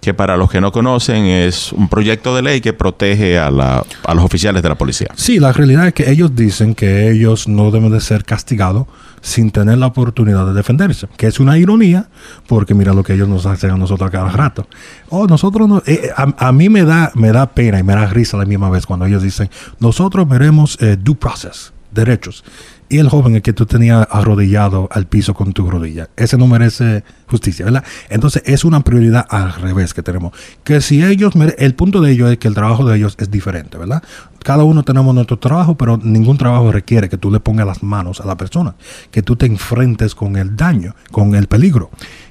que 0.00 0.14
para 0.14 0.36
los 0.36 0.50
que 0.50 0.60
no 0.60 0.72
conocen 0.72 1.26
es 1.26 1.72
un 1.72 1.88
proyecto 1.88 2.34
de 2.34 2.42
ley 2.42 2.60
que 2.60 2.72
protege 2.72 3.38
a, 3.38 3.50
la, 3.50 3.84
a 4.04 4.14
los 4.14 4.24
oficiales 4.24 4.62
de 4.62 4.68
la 4.68 4.76
policía. 4.76 5.08
Sí, 5.14 5.38
la 5.38 5.52
realidad 5.52 5.88
es 5.88 5.94
que 5.94 6.10
ellos 6.10 6.34
dicen 6.34 6.74
que 6.74 7.10
ellos 7.10 7.48
no 7.48 7.70
deben 7.70 7.90
de 7.90 8.00
ser 8.00 8.24
castigados 8.24 8.86
sin 9.20 9.50
tener 9.50 9.78
la 9.78 9.86
oportunidad 9.86 10.46
de 10.46 10.54
defenderse, 10.54 11.08
que 11.16 11.26
es 11.26 11.40
una 11.40 11.58
ironía, 11.58 12.08
porque 12.46 12.74
mira 12.74 12.94
lo 12.94 13.02
que 13.02 13.14
ellos 13.14 13.28
nos 13.28 13.46
hacen 13.46 13.70
a 13.70 13.76
nosotros 13.76 14.08
a 14.08 14.12
cada 14.12 14.30
rato. 14.30 14.68
Oh, 15.08 15.26
nosotros 15.26 15.68
no, 15.68 15.82
eh, 15.86 16.10
a, 16.16 16.52
mí 16.52 16.68
me 16.68 16.84
da, 16.84 17.10
me 17.14 17.32
da 17.32 17.46
pena 17.46 17.80
y 17.80 17.82
me 17.82 17.94
da 17.94 18.06
risa 18.06 18.36
a 18.36 18.40
la 18.40 18.46
misma 18.46 18.70
vez 18.70 18.86
cuando 18.86 19.06
ellos 19.06 19.22
dicen, 19.22 19.50
nosotros 19.80 20.28
veremos 20.28 20.78
eh, 20.80 20.96
due 20.96 21.16
process, 21.16 21.72
derechos 21.90 22.44
y 22.88 22.98
el 22.98 23.08
joven 23.08 23.36
el 23.36 23.42
que 23.42 23.52
tú 23.52 23.66
tenías 23.66 24.06
arrodillado 24.10 24.88
al 24.90 25.06
piso 25.06 25.34
con 25.34 25.52
tu 25.52 25.70
rodilla. 25.70 26.08
Ese 26.16 26.36
no 26.36 26.46
merece 26.46 27.04
justicia, 27.26 27.64
¿verdad? 27.64 27.84
Entonces 28.08 28.42
es 28.46 28.64
una 28.64 28.80
prioridad 28.80 29.26
al 29.28 29.52
revés 29.54 29.94
que 29.94 30.02
tenemos. 30.02 30.32
Que 30.64 30.80
si 30.80 31.04
ellos, 31.04 31.34
el 31.58 31.74
punto 31.74 32.00
de 32.00 32.12
ellos 32.12 32.30
es 32.30 32.38
que 32.38 32.48
el 32.48 32.54
trabajo 32.54 32.84
de 32.84 32.96
ellos 32.96 33.14
es 33.18 33.30
diferente, 33.30 33.78
¿verdad? 33.78 34.02
Cada 34.42 34.64
uno 34.64 34.82
tenemos 34.82 35.14
nuestro 35.14 35.38
trabajo, 35.38 35.76
pero 35.76 35.98
ningún 36.02 36.38
trabajo 36.38 36.72
requiere 36.72 37.08
que 37.08 37.18
tú 37.18 37.30
le 37.30 37.40
pongas 37.40 37.66
las 37.66 37.82
manos 37.82 38.20
a 38.20 38.26
la 38.26 38.36
persona, 38.36 38.74
que 39.10 39.22
tú 39.22 39.36
te 39.36 39.46
enfrentes 39.46 40.14
con 40.14 40.36
el 40.36 40.56
daño, 40.56 40.94
con 41.10 41.34
el 41.34 41.48
peligro 41.48 41.90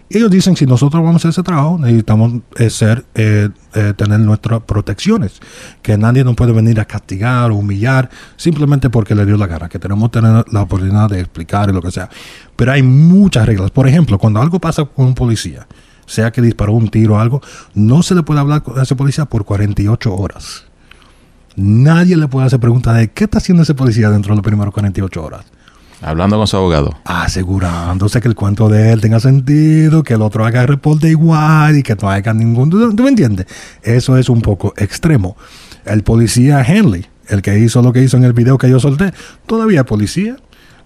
ellos 0.10 0.32
dicen, 0.32 0.56
si 0.56 0.66
nosotros 0.66 1.04
vamos 1.04 1.16
a 1.16 1.18
hacer 1.18 1.30
ese 1.30 1.44
trabajo, 1.44 1.78
necesitamos 1.78 2.34
eh, 2.56 2.70
ser, 2.70 3.06
eh, 3.16 3.50
eh, 3.74 3.94
tener 3.98 4.20
nuestras 4.22 4.62
protecciones, 4.62 5.40
que 5.82 5.98
nadie 5.98 6.24
nos 6.24 6.36
puede 6.36 6.54
venir 6.54 6.80
a 6.80 6.86
castigar 6.86 7.52
o 7.52 7.56
humillar 7.56 8.10
simplemente 8.38 8.90
porque 8.90 9.16
le 9.16 9.26
dio 9.26 9.36
la 9.36 9.48
gana, 9.48 9.68
que 9.68 9.80
tenemos 9.80 10.10
que 10.10 10.22
tener 10.22 10.46
la 10.52 10.62
oportunidad 10.62 11.10
de 11.10 11.20
explicar 11.20 11.70
y 11.70 11.74
lo 11.74 11.82
que 11.82 11.92
sea. 11.92 12.10
Pero 12.56 12.72
hay 12.72 12.84
muchas 12.84 13.46
reglas. 13.46 13.72
Por 13.72 13.88
ejemplo, 13.88 14.18
cuando 14.18 14.42
algo 14.42 14.60
pasa 14.60 14.86
con 14.86 15.08
un 15.08 15.14
policía, 15.14 15.68
sea 16.06 16.32
que 16.32 16.42
disparó 16.42 16.74
un 16.74 16.88
tiro 16.88 17.16
o 17.16 17.20
algo, 17.20 17.42
no 17.74 18.02
se 18.02 18.16
le 18.16 18.24
puede 18.24 18.40
hablar 18.40 18.64
a 18.78 18.84
ese 18.84 18.96
policía 18.96 19.26
por 19.26 19.44
48 19.44 20.16
horas. 20.16 20.64
Nadie 21.58 22.16
le 22.16 22.28
puede 22.28 22.48
hacer 22.48 22.60
preguntas 22.60 22.96
de 22.96 23.12
qué 23.12 23.26
está 23.26 23.40
haciendo 23.40 23.64
ese 23.64 23.74
policía 23.74 24.10
dentro 24.10 24.32
de 24.32 24.38
las 24.38 24.44
primeras 24.44 24.74
48 24.74 25.24
horas. 25.24 25.46
Hablando 26.02 26.38
con 26.38 26.48
su 26.48 26.58
abogado. 26.58 26.96
Asegurándose 27.06 28.22
que 28.22 28.28
el 28.28 28.36
cuento 28.36 28.70
de 28.70 28.92
él 28.92 29.02
tenga 29.02 29.20
sentido, 29.20 30.04
que 30.04 30.14
el 30.14 30.22
otro 30.22 30.46
haga 30.46 30.62
el 30.62 30.68
reporte 30.68 31.10
igual 31.10 31.78
y 31.78 31.84
que 31.84 31.96
no 31.96 32.10
haya 32.10 32.34
ningún... 32.34 32.70
¿Tú 32.70 33.04
me 33.04 33.10
entiendes? 33.10 33.48
Eso 33.82 34.16
es 34.18 34.30
un 34.30 34.42
poco 34.42 34.74
extremo. 34.78 35.36
El 35.86 36.04
policía 36.04 36.62
Henley, 36.62 37.06
el 37.28 37.42
que 37.42 37.58
hizo 37.58 37.82
lo 37.82 37.94
que 37.94 38.04
hizo 38.04 38.18
en 38.18 38.26
el 38.26 38.34
video 38.34 38.58
que 38.58 38.70
yo 38.70 38.80
solté, 38.80 39.12
todavía 39.48 39.82
es 39.82 39.86
policía, 39.86 40.38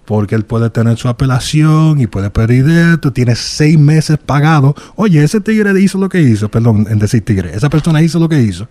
porque 0.06 0.36
él 0.36 0.46
puede 0.46 0.70
tener 0.70 0.98
su 0.98 1.10
apelación 1.10 2.00
y 2.00 2.08
puede 2.08 2.30
pedir 2.30 2.70
esto, 2.70 3.12
tiene 3.12 3.36
seis 3.36 3.78
meses 3.78 4.18
pagado. 4.18 4.76
Oye, 4.96 5.24
ese 5.24 5.42
tigre 5.42 5.80
hizo 5.82 5.98
lo 5.98 6.10
que 6.10 6.22
hizo, 6.22 6.50
perdón, 6.50 6.88
en 6.90 7.00
decir 7.00 7.24
tigre, 7.24 7.56
esa 7.56 7.70
persona 7.70 8.02
hizo 8.02 8.20
lo 8.20 8.30
que 8.30 8.42
hizo 8.42 8.68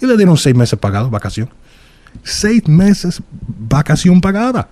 y 0.00 0.06
le 0.06 0.16
dieron 0.16 0.36
seis 0.36 0.56
meses 0.56 0.78
pagados, 0.78 1.10
vacación. 1.10 1.50
Seis 2.22 2.66
meses 2.66 3.22
vacación 3.68 4.20
pagada. 4.20 4.68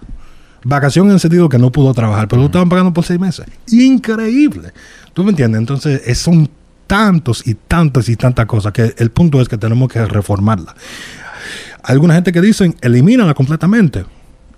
Vacación 0.65 1.07
en 1.07 1.15
el 1.15 1.21
sentido 1.21 1.49
que 1.49 1.59
no 1.59 1.71
pudo 1.71 1.95
trabajar, 1.95 2.29
pero 2.29 2.43
lo 2.43 2.47
estaban 2.47 2.69
pagando 2.69 2.93
por 2.93 3.05
seis 3.05 3.21
meses. 3.21 3.47
Increíble. 3.69 4.73
¿Tú 5.13 5.25
me 5.25 5.31
entiendes? 5.31 5.61
Entonces, 5.61 6.19
son 6.19 6.49
tantos 6.87 7.47
y 7.47 7.55
tantas 7.55 8.09
y 8.09 8.17
tantas 8.17 8.47
cosas 8.47 8.73
que 8.73 8.95
el 8.97 9.11
punto 9.11 9.41
es 9.41 9.49
que 9.49 9.59
tenemos 9.59 9.89
que 9.93 10.05
reformarla. 10.05 10.75
Hay 11.83 11.93
alguna 11.93 12.15
gente 12.15 12.33
que 12.33 12.41
dicen, 12.41 12.75
elimínala 12.81 13.35
completamente. 13.35 14.05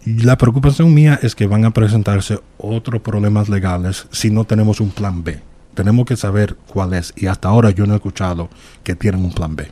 Y 0.06 0.22
la 0.22 0.38
preocupación 0.38 0.94
mía 0.94 1.18
es 1.22 1.34
que 1.34 1.46
van 1.46 1.66
a 1.66 1.72
presentarse 1.72 2.40
otros 2.56 3.02
problemas 3.02 3.50
legales 3.50 4.06
si 4.10 4.30
no 4.30 4.44
tenemos 4.44 4.80
un 4.80 4.90
plan 4.90 5.22
B. 5.22 5.40
Tenemos 5.74 6.06
que 6.06 6.16
saber 6.16 6.56
cuál 6.66 6.94
es. 6.94 7.12
Y 7.16 7.26
hasta 7.26 7.48
ahora 7.48 7.70
yo 7.70 7.86
no 7.86 7.92
he 7.92 7.96
escuchado 7.96 8.48
que 8.82 8.94
tienen 8.96 9.22
un 9.24 9.32
plan 9.32 9.54
B. 9.56 9.70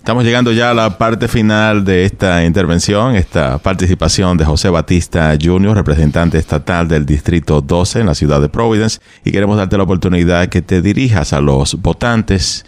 Estamos 0.00 0.24
llegando 0.24 0.50
ya 0.50 0.70
a 0.70 0.74
la 0.74 0.96
parte 0.96 1.28
final 1.28 1.84
de 1.84 2.06
esta 2.06 2.42
intervención, 2.46 3.14
esta 3.16 3.58
participación 3.58 4.38
de 4.38 4.46
José 4.46 4.70
Batista 4.70 5.36
Jr., 5.40 5.76
representante 5.76 6.38
estatal 6.38 6.88
del 6.88 7.04
Distrito 7.04 7.60
12 7.60 8.00
en 8.00 8.06
la 8.06 8.14
ciudad 8.14 8.40
de 8.40 8.48
Providence, 8.48 8.98
y 9.26 9.30
queremos 9.30 9.58
darte 9.58 9.76
la 9.76 9.82
oportunidad 9.82 10.48
que 10.48 10.62
te 10.62 10.80
dirijas 10.80 11.34
a 11.34 11.42
los 11.42 11.82
votantes 11.82 12.64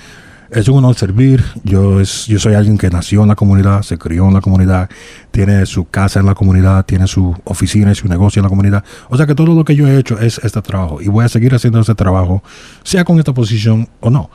Es 0.50 0.68
un 0.68 0.76
honor 0.78 0.96
servir. 0.96 1.44
Yo, 1.64 2.00
es, 2.00 2.26
yo 2.26 2.38
soy 2.38 2.52
alguien 2.54 2.76
que 2.76 2.90
nació 2.90 3.22
en 3.22 3.28
la 3.28 3.36
comunidad, 3.36 3.80
se 3.82 3.96
crió 3.96 4.28
en 4.28 4.34
la 4.34 4.42
comunidad, 4.42 4.90
tiene 5.30 5.64
su 5.64 5.86
casa 5.86 6.20
en 6.20 6.26
la 6.26 6.34
comunidad, 6.34 6.84
tiene 6.84 7.06
su 7.06 7.34
oficina 7.44 7.92
y 7.92 7.94
su 7.94 8.06
negocio 8.06 8.40
en 8.40 8.44
la 8.44 8.50
comunidad. 8.50 8.84
O 9.08 9.16
sea 9.16 9.26
que 9.26 9.34
todo 9.34 9.54
lo 9.54 9.64
que 9.64 9.74
yo 9.74 9.88
he 9.88 9.98
hecho 9.98 10.18
es 10.18 10.38
este 10.44 10.60
trabajo 10.60 11.00
y 11.00 11.08
voy 11.08 11.24
a 11.24 11.30
seguir 11.30 11.54
haciendo 11.54 11.80
ese 11.80 11.94
trabajo, 11.94 12.42
sea 12.82 13.04
con 13.04 13.18
esta 13.18 13.32
posición 13.32 13.88
o 14.00 14.10
no. 14.10 14.28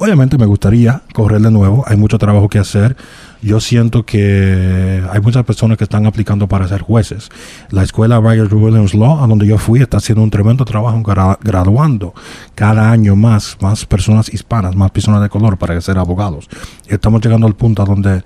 Obviamente 0.00 0.38
me 0.38 0.46
gustaría 0.46 1.02
correr 1.12 1.40
de 1.40 1.50
nuevo, 1.50 1.82
hay 1.84 1.96
mucho 1.96 2.18
trabajo 2.18 2.48
que 2.48 2.60
hacer. 2.60 2.96
Yo 3.42 3.58
siento 3.58 4.04
que 4.04 5.02
hay 5.10 5.20
muchas 5.20 5.44
personas 5.44 5.76
que 5.76 5.82
están 5.82 6.06
aplicando 6.06 6.46
para 6.46 6.68
ser 6.68 6.82
jueces. 6.82 7.30
La 7.70 7.82
escuela 7.82 8.20
Ryder 8.20 8.52
Williams 8.54 8.94
Law, 8.94 9.24
a 9.24 9.26
donde 9.26 9.48
yo 9.48 9.58
fui, 9.58 9.80
está 9.80 9.96
haciendo 9.96 10.22
un 10.22 10.30
tremendo 10.30 10.64
trabajo 10.64 11.02
graduando 11.02 12.14
cada 12.54 12.92
año 12.92 13.16
más, 13.16 13.56
más 13.60 13.86
personas 13.86 14.32
hispanas, 14.32 14.76
más 14.76 14.92
personas 14.92 15.20
de 15.20 15.28
color 15.28 15.58
para 15.58 15.80
ser 15.80 15.98
abogados. 15.98 16.48
Estamos 16.86 17.20
llegando 17.20 17.48
al 17.48 17.56
punto 17.56 17.84
donde 17.84 18.22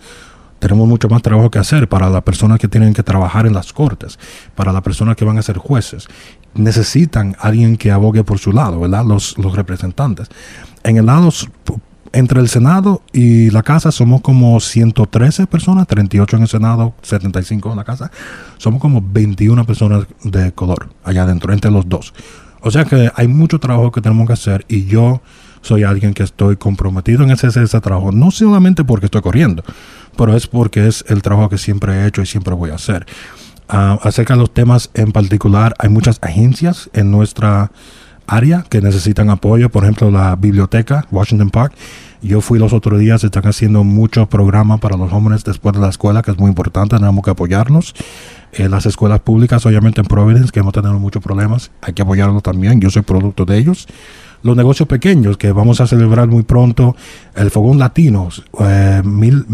tenemos 0.62 0.86
mucho 0.86 1.08
más 1.08 1.22
trabajo 1.22 1.50
que 1.50 1.58
hacer 1.58 1.88
para 1.88 2.08
las 2.08 2.22
personas 2.22 2.60
que 2.60 2.68
tienen 2.68 2.94
que 2.94 3.02
trabajar 3.02 3.48
en 3.48 3.52
las 3.52 3.72
cortes, 3.72 4.16
para 4.54 4.72
las 4.72 4.82
personas 4.82 5.16
que 5.16 5.24
van 5.24 5.36
a 5.36 5.42
ser 5.42 5.58
jueces. 5.58 6.06
Necesitan 6.54 7.34
alguien 7.40 7.76
que 7.76 7.90
abogue 7.90 8.22
por 8.22 8.38
su 8.38 8.52
lado, 8.52 8.78
¿verdad? 8.78 9.04
Los, 9.04 9.36
los 9.38 9.56
representantes. 9.56 10.28
En 10.84 10.98
el 10.98 11.06
lado 11.06 11.30
entre 12.12 12.40
el 12.40 12.48
Senado 12.48 13.02
y 13.12 13.50
la 13.50 13.64
Casa 13.64 13.90
somos 13.90 14.20
como 14.20 14.60
113 14.60 15.48
personas, 15.48 15.88
38 15.88 16.36
en 16.36 16.42
el 16.42 16.48
Senado, 16.48 16.94
75 17.02 17.72
en 17.72 17.76
la 17.76 17.84
Casa. 17.84 18.12
Somos 18.58 18.80
como 18.80 19.02
21 19.04 19.66
personas 19.66 20.06
de 20.22 20.52
color 20.52 20.90
allá 21.02 21.24
adentro, 21.24 21.52
entre 21.52 21.72
los 21.72 21.88
dos. 21.88 22.14
O 22.60 22.70
sea 22.70 22.84
que 22.84 23.10
hay 23.16 23.26
mucho 23.26 23.58
trabajo 23.58 23.90
que 23.90 24.00
tenemos 24.00 24.28
que 24.28 24.34
hacer 24.34 24.64
y 24.68 24.84
yo 24.84 25.22
soy 25.62 25.84
alguien 25.84 26.12
que 26.12 26.22
estoy 26.22 26.56
comprometido 26.56 27.22
en 27.22 27.30
ese, 27.30 27.48
ese 27.48 27.80
trabajo, 27.80 28.12
no 28.12 28.30
solamente 28.30 28.84
porque 28.84 29.06
estoy 29.06 29.22
corriendo, 29.22 29.64
pero 30.16 30.36
es 30.36 30.46
porque 30.46 30.86
es 30.86 31.04
el 31.08 31.22
trabajo 31.22 31.48
que 31.48 31.58
siempre 31.58 31.94
he 31.94 32.06
hecho 32.06 32.20
y 32.20 32.26
siempre 32.26 32.54
voy 32.54 32.70
a 32.70 32.74
hacer. 32.74 33.06
Uh, 33.72 33.96
acerca 34.02 34.34
de 34.34 34.40
los 34.40 34.52
temas 34.52 34.90
en 34.92 35.12
particular, 35.12 35.74
hay 35.78 35.88
muchas 35.88 36.18
agencias 36.20 36.90
en 36.92 37.10
nuestra 37.10 37.70
área 38.26 38.64
que 38.68 38.80
necesitan 38.80 39.30
apoyo, 39.30 39.70
por 39.70 39.84
ejemplo 39.84 40.10
la 40.10 40.36
biblioteca 40.36 41.06
Washington 41.10 41.50
Park. 41.50 41.72
Yo 42.20 42.40
fui 42.40 42.58
los 42.58 42.72
otros 42.72 43.00
días, 43.00 43.24
están 43.24 43.46
haciendo 43.46 43.82
muchos 43.82 44.28
programas 44.28 44.78
para 44.78 44.96
los 44.96 45.10
jóvenes 45.10 45.42
después 45.42 45.74
de 45.74 45.80
la 45.80 45.88
escuela, 45.88 46.22
que 46.22 46.30
es 46.30 46.38
muy 46.38 46.48
importante, 46.48 46.96
tenemos 46.96 47.24
que 47.24 47.30
apoyarnos. 47.30 47.94
Eh, 48.52 48.68
las 48.68 48.86
escuelas 48.86 49.20
públicas, 49.20 49.66
obviamente 49.66 50.00
en 50.00 50.06
Providence, 50.06 50.52
que 50.52 50.60
hemos 50.60 50.72
tenido 50.72 50.96
muchos 51.00 51.22
problemas, 51.22 51.72
hay 51.80 51.94
que 51.94 52.02
apoyarlos 52.02 52.42
también, 52.42 52.80
yo 52.80 52.90
soy 52.90 53.02
producto 53.02 53.44
de 53.44 53.58
ellos. 53.58 53.88
Los 54.42 54.56
negocios 54.56 54.88
pequeños, 54.88 55.36
que 55.36 55.52
vamos 55.52 55.80
a 55.80 55.86
celebrar 55.86 56.28
muy 56.28 56.42
pronto, 56.42 56.96
el 57.36 57.50
Fogón 57.50 57.78
Latino, 57.78 58.28
eh, 58.60 59.02
mil, 59.04 59.44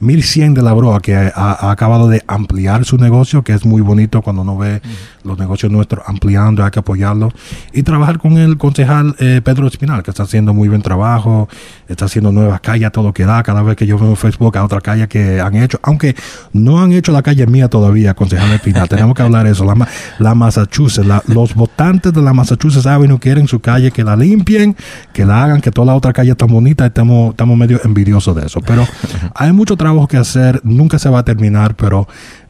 1100 0.00 0.54
de 0.54 0.62
la 0.62 0.72
Broa, 0.72 1.00
que 1.00 1.14
ha, 1.14 1.70
acabado 1.70 2.08
de 2.08 2.22
ampliar 2.26 2.84
su 2.84 2.98
negocio, 2.98 3.42
que 3.42 3.52
es 3.52 3.64
muy 3.64 3.80
bonito 3.80 4.22
cuando 4.22 4.42
uno 4.42 4.56
ve 4.56 4.82
los 5.24 5.38
negocios 5.38 5.72
nuestros 5.72 6.04
ampliando, 6.06 6.64
hay 6.64 6.70
que 6.70 6.78
apoyarlo. 6.78 7.30
Y 7.72 7.82
trabajar 7.82 8.18
con 8.18 8.38
el 8.38 8.56
concejal 8.56 9.16
eh, 9.18 9.40
Pedro 9.42 9.66
Espinal, 9.66 10.02
que 10.02 10.10
está 10.10 10.24
haciendo 10.24 10.54
muy 10.54 10.68
buen 10.68 10.82
trabajo, 10.82 11.48
está 11.88 12.04
haciendo 12.04 12.30
nuevas 12.32 12.60
calles, 12.60 12.92
todo 12.92 13.04
lo 13.04 13.14
que 13.14 13.24
da. 13.24 13.42
Cada 13.42 13.62
vez 13.62 13.76
que 13.76 13.86
yo 13.86 13.98
veo 13.98 14.14
Facebook 14.16 14.56
a 14.56 14.64
otra 14.64 14.80
calle 14.80 15.08
que 15.08 15.40
han 15.40 15.56
hecho, 15.56 15.78
aunque 15.82 16.14
no 16.52 16.80
han 16.80 16.92
hecho 16.92 17.12
la 17.12 17.22
calle 17.22 17.46
mía 17.46 17.68
todavía, 17.68 18.14
concejal 18.14 18.52
Espinal, 18.52 18.88
tenemos 18.88 19.14
que 19.14 19.22
hablar 19.22 19.46
de 19.46 19.52
eso. 19.52 19.64
La, 19.64 19.88
la 20.18 20.34
Massachusetts, 20.34 21.06
los 21.26 21.54
votantes 21.54 22.12
de 22.12 22.22
la 22.22 22.32
Massachusetts 22.32 22.86
Avenue 22.86 23.18
quieren 23.18 23.48
su 23.48 23.60
calle 23.60 23.90
que 23.90 24.04
la 24.04 24.16
limpien, 24.16 24.76
que 25.12 25.24
la 25.24 25.44
hagan, 25.44 25.60
que 25.60 25.70
toda 25.70 25.86
la 25.86 25.94
otra 25.94 26.12
calle 26.12 26.32
está 26.32 26.44
bonita, 26.44 26.86
estamos, 26.86 27.30
estamos 27.30 27.56
medio 27.56 27.80
envidiosos 27.84 28.36
de 28.36 28.46
eso. 28.46 28.60
Pero 28.60 28.86
hay 29.34 29.52
mucho 29.52 29.76
trabajo 29.76 30.06
que 30.06 30.16
hacer, 30.16 30.60
nunca 30.64 30.98
se 30.98 31.08
va 31.08 31.20
a 31.20 31.24
terminar, 31.24 31.74
pero 31.74 32.06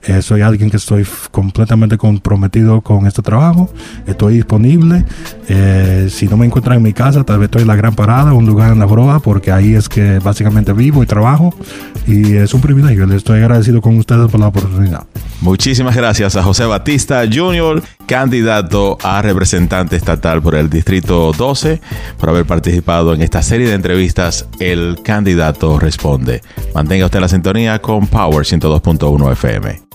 eh, 0.06 0.22
soy 0.22 0.42
alguien 0.42 0.70
que 0.70 0.76
estoy 0.76 1.06
completamente 1.30 1.96
comprometido 1.96 2.80
con 2.82 3.06
este 3.06 3.22
trabajo, 3.22 3.70
estoy 4.06 4.34
disponible. 4.34 5.04
Eh, 5.48 6.08
si 6.10 6.26
no 6.26 6.36
me 6.36 6.46
encuentran 6.46 6.76
en 6.76 6.82
mi 6.82 6.92
casa, 6.92 7.24
tal 7.24 7.38
vez 7.38 7.46
estoy 7.46 7.62
en 7.62 7.68
la 7.68 7.76
Gran 7.76 7.94
Parada, 7.94 8.32
un 8.32 8.44
lugar 8.44 8.72
en 8.72 8.78
la 8.78 8.86
Broa, 8.86 9.20
porque 9.20 9.50
ahí 9.50 9.74
es 9.74 9.88
que 9.88 10.18
básicamente 10.18 10.72
vivo 10.72 11.02
y 11.02 11.06
trabajo. 11.06 11.54
Y 12.06 12.36
es 12.36 12.52
un 12.52 12.60
privilegio, 12.60 13.06
le 13.06 13.16
estoy 13.16 13.40
agradecido 13.40 13.80
con 13.80 13.96
ustedes 13.96 14.30
por 14.30 14.40
la 14.40 14.48
oportunidad. 14.48 15.06
Muchísimas 15.40 15.96
gracias 15.96 16.36
a 16.36 16.42
José 16.42 16.64
Batista 16.64 17.22
Jr., 17.30 17.82
candidato 18.06 18.98
a 19.02 19.22
representante 19.22 19.96
estatal 19.96 20.42
por 20.42 20.54
el 20.54 20.68
Distrito 20.68 21.32
12, 21.32 21.80
por 22.18 22.28
haber 22.28 22.46
participado 22.46 23.14
en 23.14 23.22
esta 23.22 23.42
serie 23.42 23.68
de 23.68 23.74
entrevistas. 23.74 24.46
El 24.60 24.98
candidato 25.02 25.78
responde. 25.78 26.42
Mantenga 26.74 27.06
usted 27.06 27.20
la 27.20 27.28
sintonía 27.28 27.80
con 27.80 28.06
Power 28.06 28.44
102.1 28.44 29.32
FM. 29.32 29.93